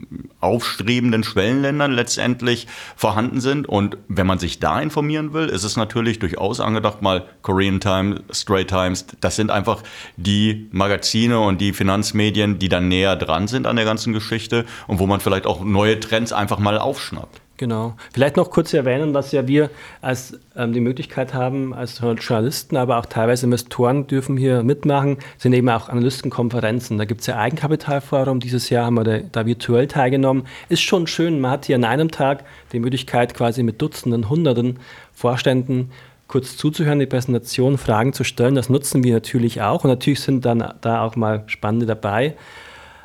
aufstrebenden 0.41 1.25
Schwellenländern 1.25 1.93
letztendlich 1.93 2.67
vorhanden 2.97 3.41
sind. 3.41 3.69
Und 3.69 3.99
wenn 4.09 4.27
man 4.27 4.39
sich 4.39 4.61
da 4.61 4.81
informieren 4.81 5.33
will, 5.35 5.49
ist 5.49 5.65
es 5.65 5.77
natürlich 5.77 6.19
durchaus 6.19 6.61
angedacht, 6.61 7.03
mal 7.03 7.27
Korean 7.43 7.81
Times, 7.81 8.21
Straight 8.31 8.69
Times, 8.69 9.07
das 9.21 9.37
sind 9.37 9.51
einfach 9.51 9.83
die 10.17 10.69
Magazine 10.73 11.39
und 11.41 11.61
die 11.61 11.73
Finanzmedien, 11.73 12.59
die 12.59 12.69
dann 12.69 12.89
näher 12.89 13.17
dran 13.17 13.47
sind 13.47 13.67
an 13.67 13.77
der 13.77 13.85
ganzen 13.85 14.13
Geschichte 14.15 14.65
und 14.87 14.99
wo 14.99 15.07
man 15.07 15.21
vielleicht 15.21 15.47
auch 15.47 15.63
neue 15.63 16.01
Trends 16.01 16.33
einfach 16.33 16.59
mal 16.59 16.79
aufschnappt. 16.79 17.44
Genau. 17.57 17.95
Vielleicht 18.13 18.37
noch 18.37 18.51
kurz 18.51 18.75
erwähnen, 18.75 19.13
dass 19.13 19.31
ja 19.31 19.47
wir 19.47 19.71
als 20.03 20.41
ähm, 20.57 20.73
die 20.73 20.81
Möglichkeit 20.81 21.35
haben, 21.35 21.73
als 21.73 22.01
Journalisten, 22.01 22.77
aber 22.77 22.99
auch 22.99 23.07
teilweise 23.07 23.47
Investoren 23.47 24.09
dürfen 24.09 24.37
hier 24.37 24.65
mitmachen, 24.65 25.19
sind 25.39 25.53
eben 25.53 25.69
auch 25.69 25.89
Analystenkonferenzen. 25.89 26.99
Da 26.99 27.05
gibt 27.05 27.21
es 27.21 27.29
ja 27.29 27.39
Eigenkapitalforum. 27.39 28.41
Dieses 28.41 28.71
Jahr 28.71 28.87
haben 28.87 28.95
wir 28.95 29.05
da, 29.05 29.19
da, 29.19 29.47
virtuell 29.47 29.87
teilgenommen. 29.87 30.47
Ist 30.69 30.83
schon 30.83 31.07
schön, 31.07 31.41
man 31.41 31.53
hat 31.53 31.67
hier 31.67 31.77
an 31.77 31.85
einem 31.85 32.11
Tag 32.11 32.45
die 32.73 32.81
Möglichkeit, 32.81 33.35
quasi 33.35 33.63
mit 33.63 33.81
Dutzenden, 33.81 34.29
Hunderten 34.29 34.81
Vorständen 35.13 35.93
kurz 36.27 36.57
zuzuhören, 36.57 36.99
die 36.99 37.07
Präsentation, 37.07 37.79
Fragen 37.79 38.13
zu 38.13 38.25
stellen. 38.25 38.57
Das 38.57 38.69
nutzen 38.69 39.05
wir 39.05 39.15
natürlich 39.15 39.63
auch. 39.63 39.85
Und 39.85 39.91
natürlich 39.91 40.21
sind 40.21 40.45
dann 40.45 40.75
da 40.81 41.03
auch 41.03 41.15
mal 41.15 41.45
Spannende 41.47 41.87
dabei. 41.87 42.35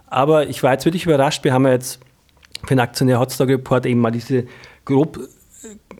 Aber 0.07 0.47
ich 0.47 0.63
war 0.63 0.71
jetzt 0.71 0.85
wirklich 0.85 1.05
überrascht. 1.05 1.43
Wir 1.43 1.53
haben 1.53 1.65
ja 1.65 1.73
jetzt 1.73 1.99
für 2.61 2.67
den 2.67 2.79
Aktionär 2.79 3.19
Hotstock 3.19 3.49
Report 3.49 3.85
eben 3.85 3.99
mal 3.99 4.11
diese 4.11 4.45
grob 4.85 5.19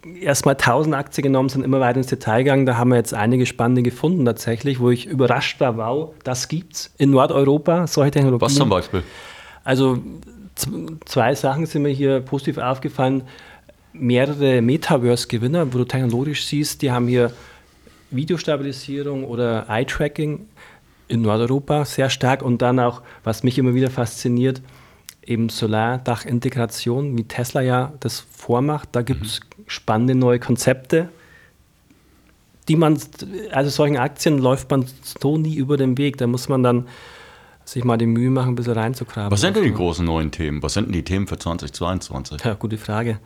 äh, 0.07 0.23
erstmal 0.23 0.55
1000 0.55 0.95
Aktien 0.95 1.23
genommen, 1.23 1.49
sind 1.49 1.63
immer 1.63 1.79
weiter 1.79 1.97
ins 1.97 2.07
Detail 2.07 2.43
gegangen. 2.43 2.65
Da 2.65 2.77
haben 2.77 2.89
wir 2.89 2.97
jetzt 2.97 3.13
einige 3.13 3.45
spannende 3.45 3.83
gefunden 3.83 4.25
tatsächlich, 4.25 4.79
wo 4.79 4.89
ich 4.89 5.05
überrascht 5.05 5.59
war, 5.59 5.77
wow, 5.77 6.13
das 6.23 6.47
gibt's 6.47 6.93
in 6.97 7.11
Nordeuropa, 7.11 7.87
solche 7.87 8.11
Technologien. 8.11 8.41
Was 8.41 8.55
zum 8.55 8.69
Beispiel? 8.69 9.03
Also 9.63 9.99
zwei 11.05 11.35
Sachen 11.35 11.65
sind 11.65 11.83
mir 11.83 11.89
hier 11.89 12.21
positiv 12.21 12.57
aufgefallen. 12.57 13.23
Mehrere 13.93 14.61
Metaverse-Gewinner, 14.61 15.73
wo 15.73 15.79
du 15.79 15.85
technologisch 15.85 16.45
siehst, 16.45 16.81
die 16.81 16.91
haben 16.91 17.07
hier 17.07 17.31
Videostabilisierung 18.11 19.23
oder 19.23 19.65
Eye-Tracking 19.67 20.45
in 21.07 21.21
Nordeuropa 21.21 21.85
sehr 21.85 22.09
stark 22.09 22.41
und 22.41 22.61
dann 22.61 22.79
auch, 22.79 23.01
was 23.23 23.43
mich 23.43 23.57
immer 23.57 23.73
wieder 23.73 23.89
fasziniert, 23.89 24.61
eben 25.25 25.49
Solardachintegration, 25.49 27.17
wie 27.17 27.23
Tesla 27.23 27.61
ja 27.61 27.93
das 27.99 28.19
vormacht. 28.19 28.89
Da 28.93 29.01
gibt 29.01 29.25
es 29.25 29.39
mhm. 29.39 29.63
spannende 29.67 30.15
neue 30.15 30.39
Konzepte, 30.39 31.09
die 32.67 32.75
man, 32.75 32.99
also 33.51 33.69
solchen 33.69 33.97
Aktien 33.97 34.37
läuft 34.37 34.69
man 34.71 34.85
so 35.03 35.37
nie 35.37 35.55
über 35.55 35.77
den 35.77 35.97
Weg. 35.97 36.17
Da 36.17 36.27
muss 36.27 36.49
man 36.49 36.63
dann 36.63 36.87
sich 37.69 37.83
mal 37.83 37.97
die 37.97 38.05
Mühe 38.05 38.29
machen, 38.29 38.49
ein 38.49 38.55
bisschen 38.55 38.73
reinzugraben. 38.73 39.31
Was 39.31 39.41
sind 39.41 39.55
denn 39.55 39.63
die 39.63 39.73
großen 39.73 40.05
neuen 40.05 40.31
Themen? 40.31 40.61
Was 40.63 40.73
sind 40.73 40.85
denn 40.85 40.93
die 40.93 41.03
Themen 41.03 41.27
für 41.27 41.37
2022? 41.37 42.43
Ja, 42.43 42.55
gute 42.55 42.77
Frage. 42.77 43.19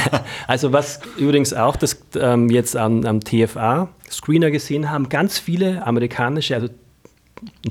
also 0.46 0.72
was 0.72 1.00
übrigens 1.18 1.52
auch 1.52 1.76
das 1.76 2.00
ähm, 2.14 2.48
jetzt 2.48 2.76
am, 2.76 3.04
am 3.04 3.20
TFA-Screener 3.20 4.50
gesehen 4.50 4.90
haben, 4.90 5.08
ganz 5.08 5.38
viele 5.38 5.86
amerikanische, 5.86 6.54
also 6.54 6.68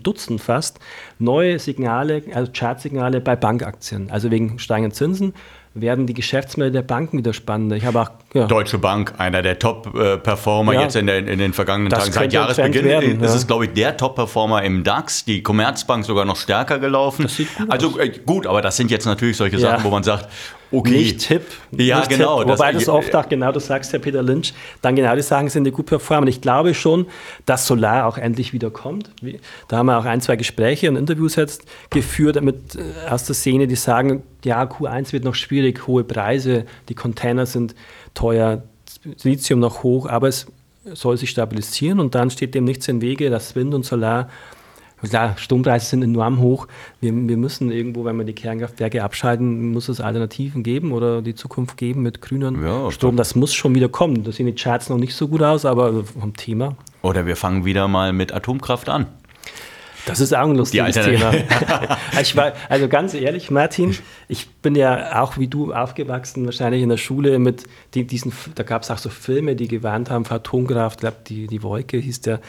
Dutzend 0.04 0.42
fast, 0.42 0.80
neue 1.20 1.60
Signale, 1.60 2.24
also 2.34 2.52
Chartsignale 2.52 3.22
bei 3.22 3.36
Bankaktien. 3.36 4.10
Also 4.12 4.32
wegen 4.32 4.60
steigenden 4.60 4.94
Zinsen 4.94 5.34
werden 5.76 6.08
die 6.08 6.14
Geschäftsmodelle 6.14 6.72
der 6.72 6.82
Banken 6.82 7.20
wieder 7.20 7.34
spannender. 7.34 7.76
Ich 7.76 7.86
habe 7.86 8.02
auch 8.02 8.10
ja. 8.34 8.48
Deutsche 8.48 8.80
Bank, 8.80 9.14
einer 9.18 9.42
der 9.42 9.60
Top-Performer 9.60 10.74
ja. 10.74 10.82
jetzt 10.82 10.96
in, 10.96 11.06
der, 11.06 11.20
in, 11.20 11.40
den 11.40 11.54
vergangenen 11.54 11.90
das 11.90 12.06
Tagen. 12.06 12.14
Seit 12.14 12.34
Jahresbeginn 12.34 12.86
werden, 12.86 13.22
ist 13.22 13.32
ja. 13.32 13.36
es, 13.36 13.48
glaube 13.48 13.66
ich, 13.66 13.74
der 13.74 13.96
Top-Performer 13.96 14.64
im 14.64 14.84
DAX. 14.84 15.26
Die 15.26 15.44
Commerzbank 15.44 16.06
sogar 16.06 16.26
noch 16.26 16.38
stärker 16.38 16.80
gelaufen. 16.80 17.28
Gut 17.28 17.48
also 17.70 18.00
äh, 18.00 18.10
gut, 18.26 18.48
aber 18.48 18.62
das 18.62 18.78
sind 18.78 18.90
jetzt 18.90 19.06
natürlich 19.06 19.38
solche 19.38 19.60
Sachen, 19.60 19.84
wo 19.84 19.90
man 19.90 20.04
sagt, 20.04 20.28
okay. 20.72 20.92
Nicht 20.92 21.28
Tipp. 21.28 21.44
Ja, 21.72 22.00
nicht 22.00 22.10
genau. 22.10 22.40
Tipp. 22.40 22.50
Wobei 22.50 22.72
das, 22.72 22.86
das 22.86 22.90
oft 22.90 23.16
auch 23.16 23.28
genau, 23.28 23.52
das 23.52 23.68
sagst 23.68 23.92
Herr 23.94 24.00
Peter 24.00 24.22
Lynch, 24.22 24.54
dann 24.82 24.96
genau 24.96 25.16
die 25.16 25.22
Sachen 25.22 25.50
sind, 25.50 25.64
die 25.64 25.72
gut 25.72 25.88
performen. 25.88 26.28
Ich 26.28 26.42
glaube 26.42 26.74
schon, 26.74 27.08
dass 27.46 27.68
Solar 27.68 28.06
auch 28.08 28.18
endlich 28.18 28.54
wieder 28.54 28.70
kommt. 28.70 29.12
Da 29.68 29.78
haben 29.78 29.88
wir 29.88 29.98
auch 29.98 30.06
ein, 30.06 30.22
zwei 30.22 30.36
Gespräche 30.36 30.90
und 30.90 30.96
Interviews 30.96 31.36
jetzt 31.36 31.64
geführt 31.90 32.42
mit, 32.42 32.76
äh, 32.76 33.10
aus 33.10 33.26
der 33.26 33.36
Szene, 33.36 33.68
die 33.68 33.76
sagen, 33.76 34.24
ja, 34.44 34.64
Q1 34.64 35.14
wird 35.14 35.24
noch 35.24 35.36
schwierig, 35.36 35.88
hohe 35.88 36.04
Preise, 36.04 36.66
die 36.88 36.96
Container 36.96 37.46
sind 37.46 37.76
teuer, 38.14 38.64
Lithium 39.24 39.60
noch 39.60 39.84
hoch, 39.84 40.08
aber 40.08 40.28
es 40.28 40.48
soll 40.94 41.18
sich 41.18 41.30
stabilisieren 41.30 42.00
und 42.00 42.16
dann 42.16 42.30
steht 42.30 42.56
dem 42.56 42.64
nichts 42.64 42.88
im 42.88 43.02
Wege, 43.02 43.30
dass 43.30 43.56
Wind 43.56 43.74
und 43.74 43.86
Solar 43.86 44.30
Klar, 45.02 45.38
Strompreise 45.38 45.86
sind 45.86 46.04
enorm 46.04 46.40
hoch. 46.40 46.68
Wir, 47.00 47.14
wir 47.14 47.38
müssen 47.38 47.72
irgendwo, 47.72 48.06
wenn 48.06 48.18
wir 48.18 48.26
die 48.26 48.34
Kernkraftwerke 48.34 49.04
abschalten, 49.04 49.72
muss 49.72 49.88
es 49.90 50.02
Alternativen 50.02 50.64
geben 50.64 50.92
oder 50.92 51.22
die 51.22 51.36
Zukunft 51.36 51.78
geben 51.78 52.02
mit 52.02 52.22
grünem 52.22 52.64
ja, 52.64 52.92
Strom. 52.92 53.16
Das 53.16 53.36
muss 53.36 53.54
schon 53.54 53.76
wieder 53.76 53.90
kommen. 53.90 54.24
Da 54.24 54.32
sehen 54.32 54.46
die 54.46 54.56
Charts 54.56 54.90
noch 54.90 54.98
nicht 54.98 55.16
so 55.16 55.28
gut 55.28 55.42
aus, 55.42 55.66
aber 55.66 56.04
vom 56.04 56.36
Thema. 56.36 56.76
Oder 57.02 57.26
wir 57.26 57.36
fangen 57.36 57.66
wieder 57.66 57.88
mal 57.88 58.12
mit 58.12 58.34
Atomkraft 58.34 58.90
an. 58.90 59.08
Das 60.06 60.20
ist 60.20 60.34
auch 60.34 60.50
ein 60.50 60.56
lustiges 60.56 60.96
Thema. 60.96 61.32
ich 62.22 62.36
war, 62.36 62.54
also 62.68 62.88
ganz 62.88 63.14
ehrlich, 63.14 63.52
Martin, 63.52 63.96
ich 64.28 64.50
bin 64.50 64.76
ja 64.76 65.22
auch 65.22 65.38
wie 65.38 65.48
du 65.48 65.74
aufgewachsen, 65.74 66.46
wahrscheinlich 66.46 66.82
in 66.82 66.90
der 66.90 66.98
Schule 66.98 67.40
mit 67.40 67.66
die, 67.94 68.06
diesen, 68.06 68.34
da 68.56 68.64
gab 68.64 68.84
es 68.84 68.92
auch 68.92 68.98
so 68.98 69.10
Filme, 69.10 69.56
die 69.56 69.68
gewarnt 69.68 70.10
haben 70.10 70.26
vor 70.26 70.38
Atomkraft, 70.38 70.98
ich 70.98 71.02
glaube, 71.02 71.18
die, 71.28 71.48
die 71.48 71.64
Wolke 71.64 71.98
hieß 71.98 72.22
der. 72.22 72.40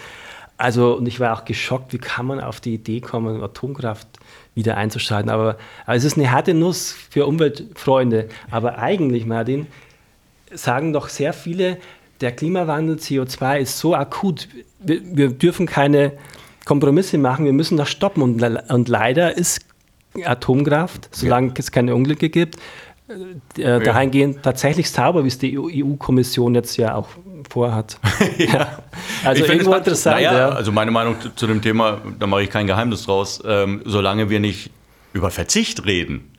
Also, 0.61 0.95
und 0.97 1.07
ich 1.07 1.21
war 1.21 1.37
auch 1.37 1.45
geschockt, 1.47 1.93
wie 1.93 1.99
kann 1.99 2.27
man 2.27 2.41
auf 2.41 2.61
die 2.61 2.75
Idee 2.75 3.01
kommen, 3.01 3.43
Atomkraft 3.43 4.07
wieder 4.55 4.77
einzuschalten. 4.77 5.31
Aber, 5.31 5.57
aber 5.87 5.97
es 5.97 6.05
ist 6.05 6.19
eine 6.19 6.31
harte 6.31 6.53
Nuss 6.53 6.95
für 7.11 7.27
Umweltfreunde. 7.27 8.29
Aber 8.51 8.79
eigentlich, 8.79 9.25
Martin, 9.25 9.67
sagen 10.53 10.93
doch 10.93 11.09
sehr 11.09 11.33
viele, 11.33 11.79
der 12.21 12.33
Klimawandel, 12.33 12.97
CO2 12.97 13.61
ist 13.61 13.79
so 13.79 13.95
akut, 13.95 14.49
wir, 14.81 15.01
wir 15.05 15.31
dürfen 15.31 15.67
keine 15.67 16.13
Kompromisse 16.67 17.17
machen, 17.17 17.47
wir 17.47 17.55
müssen 17.55 17.79
das 17.79 17.89
stoppen. 17.89 18.23
Und, 18.23 18.43
und 18.43 18.89
leider 18.89 19.37
ist 19.37 19.65
Atomkraft, 20.25 21.09
solange 21.11 21.49
ja. 21.49 21.55
es 21.57 21.73
keine 21.73 21.95
Unglücke 21.95 22.29
gibt, 22.29 22.57
äh, 23.57 23.81
dahingehend 23.81 24.43
tatsächlich 24.43 24.91
sauber, 24.91 25.25
wie 25.25 25.29
es 25.29 25.39
die 25.39 25.59
EU-Kommission 25.59 26.55
jetzt 26.55 26.77
ja 26.77 26.97
auch 26.97 27.09
vorhat. 27.49 27.99
ja. 28.39 28.80
Also 29.25 29.45
ich 29.45 29.51
irgendwo 29.51 29.75
interessant. 29.75 30.17
Naja, 30.17 30.33
ja. 30.37 30.49
Also 30.51 30.73
meine 30.73 30.91
Meinung 30.91 31.17
zu 31.35 31.47
dem 31.47 31.63
Thema, 31.63 32.01
da 32.19 32.27
mache 32.27 32.43
ich 32.43 32.51
kein 32.51 32.67
Geheimnis 32.67 33.05
draus. 33.05 33.43
Ähm, 33.47 33.83
solange 33.85 34.31
wir 34.31 34.41
nicht 34.41 34.71
über 35.13 35.31
Verzicht 35.31 35.85
reden, 35.87 36.31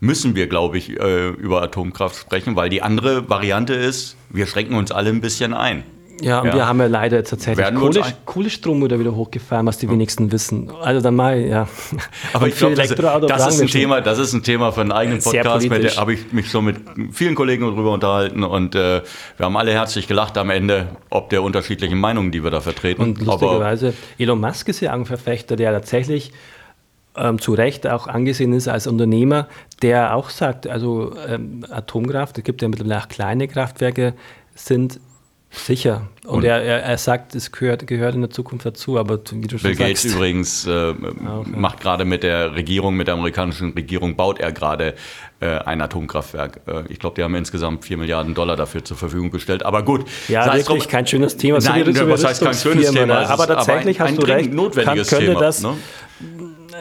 müssen 0.00 0.34
wir, 0.34 0.46
glaube 0.46 0.78
ich, 0.78 0.98
äh, 0.98 1.28
über 1.28 1.62
Atomkraft 1.62 2.16
sprechen, 2.16 2.56
weil 2.56 2.70
die 2.70 2.82
andere 2.82 3.28
Variante 3.28 3.74
ist, 3.74 4.16
wir 4.30 4.46
schränken 4.46 4.76
uns 4.76 4.90
alle 4.90 5.10
ein 5.10 5.20
bisschen 5.20 5.52
ein. 5.54 5.84
Ja, 6.20 6.40
und 6.40 6.48
ja. 6.48 6.54
wir 6.54 6.66
haben 6.66 6.80
ja 6.80 6.86
leider 6.86 7.22
tatsächlich 7.24 7.66
Kohle, 7.74 8.02
Kohlestrom 8.24 8.82
wieder, 8.82 8.98
wieder 8.98 9.14
hochgefahren, 9.14 9.66
was 9.66 9.78
die 9.78 9.88
wenigsten 9.88 10.32
wissen. 10.32 10.70
Also 10.82 11.00
dann 11.00 11.16
mal, 11.16 11.40
ja. 11.40 11.68
Aber 12.32 12.48
ich 12.48 12.56
glaube, 12.56 12.74
das, 12.74 12.88
das 12.94 13.54
ist 13.54 13.60
ein 13.60 13.68
Thema, 13.68 14.00
das 14.00 14.18
ist 14.18 14.32
ein 14.32 14.42
Thema 14.42 14.72
für 14.72 14.82
einen 14.82 14.92
eigenen 14.92 15.22
Podcast, 15.22 15.68
mit 15.68 15.82
der 15.82 15.96
habe 15.96 16.14
ich 16.14 16.32
mich 16.32 16.50
schon 16.50 16.64
mit 16.64 16.76
vielen 17.12 17.34
Kollegen 17.34 17.64
darüber 17.64 17.92
unterhalten 17.92 18.44
und 18.44 18.74
äh, 18.74 19.02
wir 19.36 19.46
haben 19.46 19.56
alle 19.56 19.72
herzlich 19.72 20.06
gelacht 20.06 20.36
am 20.38 20.50
Ende, 20.50 20.88
ob 21.08 21.30
der 21.30 21.42
unterschiedlichen 21.42 21.98
Meinungen, 21.98 22.30
die 22.30 22.44
wir 22.44 22.50
da 22.50 22.60
vertreten. 22.60 23.02
Und 23.02 23.20
lustigerweise, 23.20 23.94
Elon 24.18 24.40
Musk 24.40 24.68
ist 24.68 24.80
ja 24.80 24.92
ein 24.92 25.06
Verfechter, 25.06 25.56
der 25.56 25.72
tatsächlich 25.72 26.32
ähm, 27.16 27.38
zu 27.38 27.54
Recht 27.54 27.86
auch 27.86 28.06
angesehen 28.06 28.52
ist 28.52 28.68
als 28.68 28.86
Unternehmer, 28.86 29.48
der 29.82 30.14
auch 30.14 30.30
sagt, 30.30 30.66
also 30.66 31.14
ähm, 31.26 31.64
Atomkraft, 31.70 32.38
es 32.38 32.44
gibt 32.44 32.62
ja 32.62 32.68
mittlerweile 32.68 32.98
auch 32.98 33.08
kleine 33.08 33.48
Kraftwerke, 33.48 34.14
sind 34.54 35.00
Sicher. 35.52 36.08
Und, 36.24 36.36
und 36.36 36.44
er, 36.44 36.62
er, 36.62 36.82
er, 36.82 36.96
sagt, 36.96 37.34
es 37.34 37.50
gehört, 37.50 37.84
gehört 37.88 38.14
in 38.14 38.20
der 38.20 38.30
Zukunft 38.30 38.64
dazu, 38.64 38.98
aber 38.98 39.18
wie 39.32 39.48
du 39.48 39.58
schon 39.58 39.70
Bill 39.70 39.76
Gates 39.76 40.02
sagst, 40.02 40.14
übrigens 40.16 40.66
äh, 40.66 40.90
okay. 40.90 41.50
macht 41.56 41.80
gerade 41.80 42.04
mit 42.04 42.22
der 42.22 42.54
Regierung, 42.54 42.94
mit 42.94 43.08
der 43.08 43.14
amerikanischen 43.14 43.72
Regierung, 43.72 44.14
baut 44.14 44.38
er 44.38 44.52
gerade 44.52 44.94
äh, 45.40 45.46
ein 45.46 45.80
Atomkraftwerk. 45.80 46.60
Äh, 46.68 46.84
ich 46.88 47.00
glaube, 47.00 47.16
die 47.16 47.24
haben 47.24 47.34
insgesamt 47.34 47.84
4 47.84 47.96
Milliarden 47.96 48.34
Dollar 48.34 48.54
dafür 48.54 48.84
zur 48.84 48.96
Verfügung 48.96 49.32
gestellt. 49.32 49.64
Aber 49.64 49.82
gut. 49.82 50.08
Ja, 50.28 50.46
wirklich 50.46 50.66
drum, 50.66 50.78
kein 50.88 51.06
schönes 51.08 51.36
Thema. 51.36 51.58
Nein, 51.58 51.94
so 51.94 52.08
was 52.08 52.24
heißt 52.24 52.44
kein 52.44 52.54
schönes 52.54 52.92
Thema? 52.92 53.28
Aber 53.28 53.48
tatsächlich 53.48 54.00
aber 54.00 54.08
ein, 54.08 54.16
hast 54.16 54.22
du 54.22 54.26
recht. 54.26 54.52
Notwendiges 54.52 55.08
kann, 55.08 55.18
könnte 55.18 55.32
Thema, 55.32 55.40
das, 55.40 55.62
ne? 55.62 55.76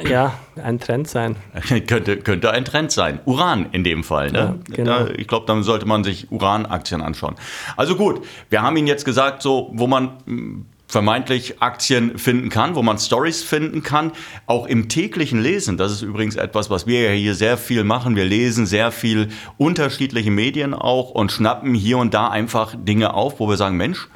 Ja, 0.07 0.33
ein 0.61 0.79
Trend 0.79 1.07
sein. 1.07 1.35
könnte, 1.87 2.17
könnte 2.17 2.51
ein 2.51 2.65
Trend 2.65 2.91
sein. 2.91 3.19
Uran 3.25 3.67
in 3.71 3.83
dem 3.83 4.03
Fall. 4.03 4.31
Ne? 4.31 4.59
Ja, 4.69 4.75
genau. 4.75 5.05
Ich 5.17 5.27
glaube, 5.27 5.45
dann 5.45 5.63
sollte 5.63 5.85
man 5.85 6.03
sich 6.03 6.31
Uranaktien 6.31 7.01
anschauen. 7.01 7.35
Also 7.77 7.95
gut, 7.95 8.25
wir 8.49 8.61
haben 8.61 8.77
Ihnen 8.77 8.87
jetzt 8.87 9.05
gesagt, 9.05 9.41
so, 9.41 9.71
wo 9.73 9.87
man 9.87 10.17
hm, 10.25 10.65
vermeintlich 10.89 11.61
Aktien 11.61 12.17
finden 12.17 12.49
kann, 12.49 12.75
wo 12.75 12.81
man 12.81 12.97
Stories 12.97 13.43
finden 13.43 13.83
kann, 13.83 14.11
auch 14.47 14.65
im 14.65 14.89
täglichen 14.89 15.41
Lesen. 15.41 15.77
Das 15.77 15.91
ist 15.91 16.01
übrigens 16.01 16.35
etwas, 16.35 16.69
was 16.69 16.87
wir 16.87 17.03
ja 17.03 17.11
hier 17.11 17.35
sehr 17.35 17.57
viel 17.57 17.83
machen. 17.83 18.15
Wir 18.15 18.25
lesen 18.25 18.65
sehr 18.65 18.91
viel 18.91 19.29
unterschiedliche 19.57 20.31
Medien 20.31 20.73
auch 20.73 21.11
und 21.11 21.31
schnappen 21.31 21.75
hier 21.75 21.99
und 21.99 22.13
da 22.15 22.29
einfach 22.29 22.75
Dinge 22.75 23.13
auf, 23.13 23.39
wo 23.39 23.47
wir 23.47 23.55
sagen, 23.55 23.77
Mensch, 23.77 24.09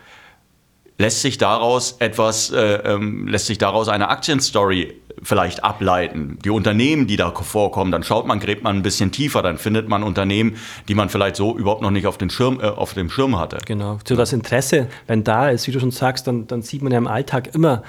lässt 0.98 1.22
sich 1.22 1.38
daraus 1.38 1.98
etwas, 2.00 2.52
äh, 2.52 2.76
ähm, 2.86 3.28
lässt 3.28 3.48
sich 3.48 3.58
daraus 3.58 3.88
eine 3.88 4.10
Aktienstory 4.10 4.94
vielleicht 5.22 5.64
ableiten. 5.64 6.38
Die 6.44 6.50
Unternehmen, 6.50 7.08
die 7.08 7.16
da 7.16 7.32
vorkommen, 7.32 7.92
dann 7.92 8.04
schaut 8.04 8.28
man, 8.28 8.40
gräbt 8.40 8.64
man 8.64 8.78
ein 8.78 8.84
bisschen 8.84 9.12
tiefer, 9.12 9.42
dann 9.42 9.58
findet 9.58 9.88
man 9.88 10.04
Unternehmen, 10.04 10.58
die 10.88 10.96
man 10.96 11.10
vielleicht 11.10 11.36
so 11.36 11.58
überhaupt 11.58 11.82
noch 11.82 11.92
nicht 11.92 12.08
auf, 12.08 12.18
den 12.18 12.30
Schirm, 12.30 12.60
äh, 12.60 12.66
auf 12.66 12.94
dem 12.94 13.10
Schirm 13.10 13.40
hatte. 13.40 13.58
Genau. 13.66 14.00
So 14.08 14.16
das 14.16 14.34
Interesse, 14.34 14.88
wenn 15.08 15.24
da 15.24 15.50
ist, 15.50 15.68
wie 15.68 15.72
du 15.72 15.80
schon 15.80 15.92
sagst, 15.92 16.28
dann, 16.28 16.48
dann 16.48 16.62
sieht 16.62 16.82
man 16.82 16.92
ja 16.92 16.98
im 16.98 17.08
Alltag 17.08 17.54
immer 17.54 17.84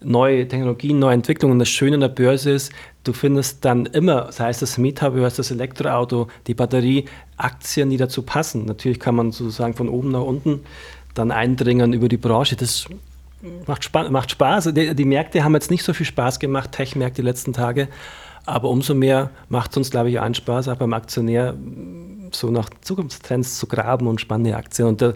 neue 0.00 0.46
Technologien, 0.46 0.98
neue 0.98 1.14
Entwicklungen. 1.14 1.58
Das 1.58 1.68
Schöne 1.68 1.94
an 1.94 2.00
der 2.00 2.08
Börse 2.08 2.52
ist, 2.52 2.72
du 3.04 3.12
findest 3.12 3.64
dann 3.64 3.86
immer, 3.86 4.30
sei 4.32 4.50
es 4.50 4.60
das 4.60 4.78
Metaverse, 4.78 5.38
das 5.38 5.50
Elektroauto, 5.50 6.28
die 6.46 6.54
Batterie, 6.54 7.06
Aktien, 7.36 7.90
die 7.90 7.96
dazu 7.96 8.22
passen. 8.22 8.64
Natürlich 8.64 9.00
kann 9.00 9.16
man 9.16 9.32
sozusagen 9.32 9.74
von 9.74 9.88
oben 9.88 10.12
nach 10.12 10.22
unten 10.22 10.60
dann 11.18 11.30
eindringen 11.30 11.92
über 11.92 12.08
die 12.08 12.16
Branche. 12.16 12.56
Das 12.56 12.86
macht, 13.66 13.84
Spa 13.84 14.08
macht 14.10 14.30
Spaß. 14.30 14.72
Die, 14.72 14.94
die, 14.94 15.04
Märkte 15.04 15.44
haben 15.44 15.54
jetzt 15.54 15.70
nicht 15.70 15.84
so 15.84 15.92
viel 15.92 16.06
Spaß 16.06 16.38
gemacht, 16.38 16.72
Tech-Märkte 16.72 17.22
die 17.22 17.26
letzten 17.26 17.52
Tage. 17.52 17.88
Aber 18.46 18.70
umso 18.70 18.94
mehr 18.94 19.30
macht 19.48 19.72
es 19.72 19.76
uns, 19.76 19.90
glaube 19.90 20.10
ich, 20.10 20.20
einen 20.20 20.34
Spaß, 20.34 20.68
auch 20.68 20.76
beim 20.76 20.94
Aktionär 20.94 21.54
so 22.32 22.50
nach 22.50 22.70
Zukunftstrends 22.80 23.58
zu 23.58 23.66
graben 23.66 24.06
und 24.06 24.20
spannende 24.20 24.56
Aktien. 24.56 24.88
Und 24.88 25.02
da 25.02 25.12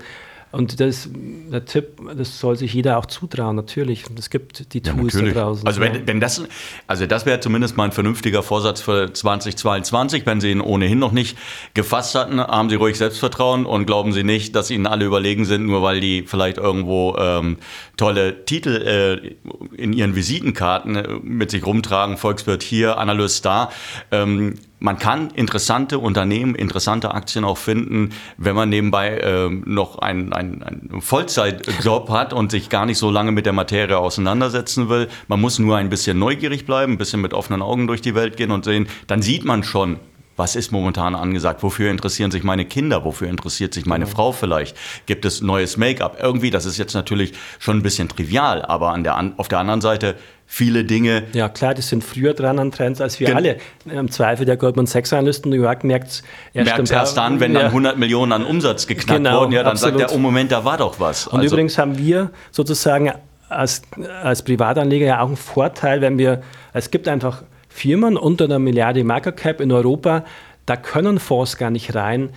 Und 0.53 0.81
das, 0.81 1.09
der 1.13 1.65
Tipp, 1.65 2.01
das 2.15 2.39
soll 2.39 2.57
sich 2.57 2.75
jeder 2.75 2.99
auch 2.99 3.07
zutrauen, 3.07 3.57
natürlich. 3.57 4.05
Es 4.19 4.29
gibt 4.29 4.75
die 4.75 4.83
Tools 4.83 5.15
ja, 5.15 5.23
da 5.23 5.31
draußen. 5.31 5.67
Also, 5.67 5.81
wenn, 5.81 6.07
wenn 6.07 6.21
das, 6.21 6.43
also 6.87 7.07
das 7.07 7.25
wäre 7.25 7.41
zumindest 7.41 7.79
mal 7.79 7.85
ein 7.85 7.93
vernünftiger 7.93 8.43
Vorsatz 8.43 8.83
für 8.83 9.13
2022. 9.13 10.27
Wenn 10.27 10.43
Sie 10.43 10.51
ihn 10.51 10.61
ohnehin 10.61 10.99
noch 10.99 11.13
nicht 11.13 11.39
gefasst 11.73 12.15
hatten, 12.15 12.39
haben 12.39 12.69
Sie 12.69 12.77
ruhig 12.77 12.99
Selbstvertrauen 12.99 13.65
und 13.65 13.87
glauben 13.87 14.13
Sie 14.13 14.25
nicht, 14.25 14.55
dass 14.55 14.71
Ihnen 14.71 14.87
alle 14.87 15.07
überlegen 15.07 15.47
sind, 15.47 15.65
nur 15.65 15.83
weil 15.83 16.01
die 16.01 16.25
vielleicht 16.27 16.59
irgendwo 16.59 17.17
ähm, 17.17 17.57
tolle 17.97 18.45
Titel 18.45 18.69
äh, 18.69 19.81
in 19.81 19.95
ihren 19.95 20.15
Visitenkarten 20.15 20.97
äh, 20.97 21.09
mit 21.23 21.51
sich 21.51 21.65
rumtragen. 21.65 22.19
Volkswirt 22.19 22.63
hier, 22.63 22.99
Analyst 22.99 23.45
da. 23.47 23.71
Ähm, 24.11 24.57
man 24.83 24.99
kann 24.99 25.31
interessante 25.31 26.01
Unternehmen, 26.01 26.57
interessante 26.57 27.15
Aktien 27.15 27.45
auch 27.45 27.57
finden, 27.57 28.11
wenn 28.37 28.57
man 28.57 28.69
nebenbei 28.69 29.17
äh, 29.17 29.49
noch 29.49 30.01
einen, 30.01 30.33
einen, 30.33 30.63
einen 30.65 31.01
Vollzeitjob 31.01 32.11
hat 32.11 32.33
und 32.33 32.51
sich 32.51 32.69
gar 32.69 32.85
nicht 32.85 32.99
so 32.99 33.11
lange 33.11 33.31
mit 33.31 33.47
der 33.47 33.53
Materie 33.53 33.97
auseinandersetzen 33.97 34.89
will. 34.89 35.09
Man 35.29 35.41
muss 35.41 35.61
nur 35.61 35.77
ein 35.77 35.89
bisschen 35.89 36.19
neugierig 36.19 36.67
bleiben, 36.67 36.95
ein 36.95 36.99
bisschen 36.99 37.21
mit 37.21 37.33
offenen 37.33 37.63
Augen 37.63 37.87
durch 37.87 38.03
die 38.03 38.17
Welt 38.17 38.37
gehen 38.37 38.51
und 38.51 38.65
sehen, 38.65 38.89
dann 39.07 39.23
sieht 39.23 39.45
man 39.45 39.63
schon, 39.63 40.01
was 40.37 40.57
ist 40.57 40.73
momentan 40.73 41.15
angesagt? 41.15 41.63
Wofür 41.63 41.91
interessieren 41.91 42.31
sich 42.31 42.43
meine 42.43 42.65
Kinder? 42.65 43.05
Wofür 43.05 43.29
interessiert 43.29 43.75
sich 43.75 43.87
meine 43.87 44.05
genau. 44.05 44.17
Frau 44.17 44.33
vielleicht? 44.33 44.77
Gibt 45.07 45.25
es 45.25 45.41
neues 45.43 45.77
Make-up? 45.77 46.19
Irgendwie, 46.21 46.51
das 46.51 46.65
ist 46.65 46.79
jetzt 46.79 46.95
natürlich 46.95 47.33
schon 47.59 47.79
ein 47.79 47.83
bisschen 47.83 48.09
trivial, 48.09 48.63
aber 48.63 48.93
an 48.93 49.05
der, 49.05 49.33
auf 49.37 49.49
der 49.49 49.59
anderen 49.59 49.81
Seite 49.81 50.17
viele 50.47 50.85
Dinge. 50.85 51.25
Ja, 51.33 51.49
klar, 51.49 51.75
die 51.75 51.83
sind 51.83 52.05
früher 52.05 52.35
dran 52.35 52.59
an 52.59 52.73
Trends 52.73 53.01
als 53.01 53.19
wir 53.21 53.29
Gen 53.29 53.37
alle. 53.37 53.57
Im 53.87 54.11
Zweifel 54.11 54.45
der 54.45 54.57
Goldman 54.57 54.87
Sachs 54.87 55.13
Analyst 55.13 55.45
in 55.45 55.51
New 55.51 55.63
York 55.63 55.83
merkt 55.83 56.11
es 56.11 56.23
erst, 56.53 56.91
erst 56.91 57.17
dann, 57.17 57.41
wenn 57.41 57.55
dann 57.55 57.67
100 57.67 57.97
Millionen 57.97 58.33
an 58.33 58.45
Umsatz 58.45 58.87
geknackt 58.87 59.19
genau, 59.19 59.41
wurden. 59.41 59.53
Ja, 59.53 59.63
dann 59.63 59.73
absolut. 59.73 60.01
sagt 60.01 60.13
er, 60.13 60.17
oh 60.17 60.21
Moment, 60.21 60.53
da 60.53 60.65
war 60.65 60.77
doch 60.77 61.01
was. 61.01 61.27
Und 61.27 61.41
also, 61.41 61.55
übrigens 61.55 61.79
haben 61.79 61.97
wir 61.97 62.31
sozusagen 62.51 63.13
als, 63.49 63.83
als 64.23 64.43
Privatanleger 64.43 65.07
ja 65.07 65.21
auch 65.21 65.29
einen 65.29 65.37
Vorteil, 65.37 66.01
wenn 66.01 66.19
wir, 66.19 66.43
es 66.73 66.91
gibt 66.91 67.09
einfach 67.09 67.43
Firmen 67.73 68.17
unter 68.17 68.45
einer 68.45 68.59
Milliarde 68.59 69.03
Market 69.03 69.37
Cap 69.37 69.61
in 69.61 69.73
Europa, 69.73 70.25
da 70.67 70.77
können 70.77 71.19
Fonds 71.19 71.57
gar 71.57 71.71
nicht 71.71 71.95
rein. 71.95 72.31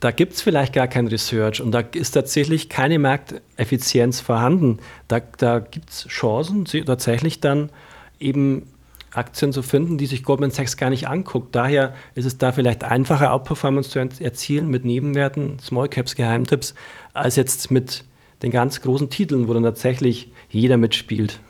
Da 0.00 0.10
gibt 0.10 0.34
es 0.34 0.42
vielleicht 0.42 0.72
gar 0.72 0.88
kein 0.88 1.06
Research 1.06 1.60
und 1.60 1.72
da 1.72 1.80
ist 1.80 2.12
tatsächlich 2.12 2.68
keine 2.68 2.98
Markteffizienz 2.98 4.20
vorhanden. 4.20 4.78
Da, 5.08 5.20
da 5.38 5.60
gibt 5.60 5.90
es 5.90 6.06
Chancen, 6.08 6.64
tatsächlich 6.64 7.40
dann 7.40 7.70
eben 8.18 8.66
Aktien 9.12 9.52
zu 9.52 9.62
finden, 9.62 9.98
die 9.98 10.06
sich 10.06 10.24
Goldman 10.24 10.50
Sachs 10.50 10.76
gar 10.76 10.90
nicht 10.90 11.08
anguckt. 11.08 11.54
Daher 11.54 11.94
ist 12.14 12.24
es 12.24 12.38
da 12.38 12.52
vielleicht 12.52 12.84
einfacher, 12.84 13.32
Outperformance 13.32 13.90
zu 13.90 13.98
erzielen 13.98 14.68
mit 14.68 14.84
Nebenwerten, 14.84 15.58
Small 15.58 15.88
Caps, 15.88 16.16
Geheimtipps, 16.16 16.74
als 17.12 17.36
jetzt 17.36 17.70
mit 17.70 18.04
den 18.42 18.50
ganz 18.50 18.80
großen 18.80 19.10
Titeln, 19.10 19.48
wo 19.48 19.54
dann 19.54 19.62
tatsächlich 19.62 20.32
jeder 20.48 20.76
mitspielt. 20.76 21.40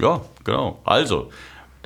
Ja, 0.00 0.22
genau. 0.44 0.78
Also, 0.84 1.30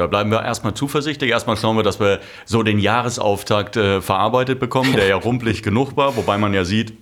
da 0.03 0.09
bleiben 0.09 0.31
wir 0.33 0.43
erstmal 0.43 0.75
zuversichtlich. 0.75 1.31
Erstmal 1.31 1.57
schauen 1.57 1.77
wir, 1.77 1.85
dass 1.85 2.01
wir 2.01 2.19
so 2.45 2.65
den 2.65 2.81
Jahresauftakt 2.81 3.77
äh, 3.77 4.01
verarbeitet 4.01 4.59
bekommen, 4.59 4.95
der 4.95 5.07
ja 5.07 5.17
rumpelig 5.17 5.63
genug 5.63 5.97
war, 5.97 6.17
wobei 6.17 6.39
man 6.39 6.53
ja 6.55 6.65
sieht, 6.65 6.95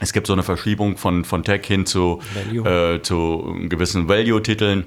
es 0.00 0.12
gibt 0.12 0.28
so 0.28 0.32
eine 0.32 0.44
Verschiebung 0.44 0.96
von, 0.96 1.24
von 1.24 1.42
Tech 1.42 1.66
hin 1.66 1.84
zu, 1.84 2.20
äh, 2.64 3.00
zu 3.00 3.56
gewissen 3.68 4.08
Value-Titeln. 4.08 4.86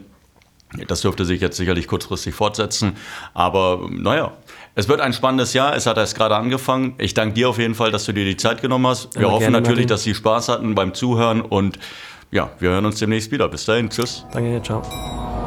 Das 0.87 1.01
dürfte 1.01 1.25
sich 1.25 1.41
jetzt 1.41 1.57
sicherlich 1.57 1.87
kurzfristig 1.87 2.35
fortsetzen. 2.35 2.93
Aber 3.33 3.87
naja, 3.89 4.33
es 4.75 4.87
wird 4.87 5.01
ein 5.01 5.13
spannendes 5.13 5.53
Jahr. 5.53 5.75
Es 5.75 5.85
hat 5.85 5.97
erst 5.97 6.15
gerade 6.15 6.35
angefangen. 6.35 6.93
Ich 6.97 7.13
danke 7.13 7.33
dir 7.35 7.49
auf 7.49 7.57
jeden 7.57 7.73
Fall, 7.75 7.91
dass 7.91 8.05
du 8.05 8.13
dir 8.13 8.25
die 8.25 8.37
Zeit 8.37 8.61
genommen 8.61 8.87
hast. 8.87 9.15
Wir 9.15 9.23
ja, 9.23 9.27
hoffen 9.29 9.39
gerne, 9.39 9.59
natürlich, 9.59 9.85
Martin. 9.85 9.87
dass 9.87 10.03
Sie 10.03 10.13
Spaß 10.13 10.49
hatten 10.49 10.75
beim 10.75 10.93
Zuhören. 10.93 11.41
Und 11.41 11.79
ja, 12.31 12.51
wir 12.59 12.71
hören 12.71 12.85
uns 12.85 12.99
demnächst 12.99 13.31
wieder. 13.31 13.47
Bis 13.47 13.65
dahin. 13.65 13.89
Tschüss. 13.89 14.25
Danke, 14.33 14.61
ciao. 14.61 15.46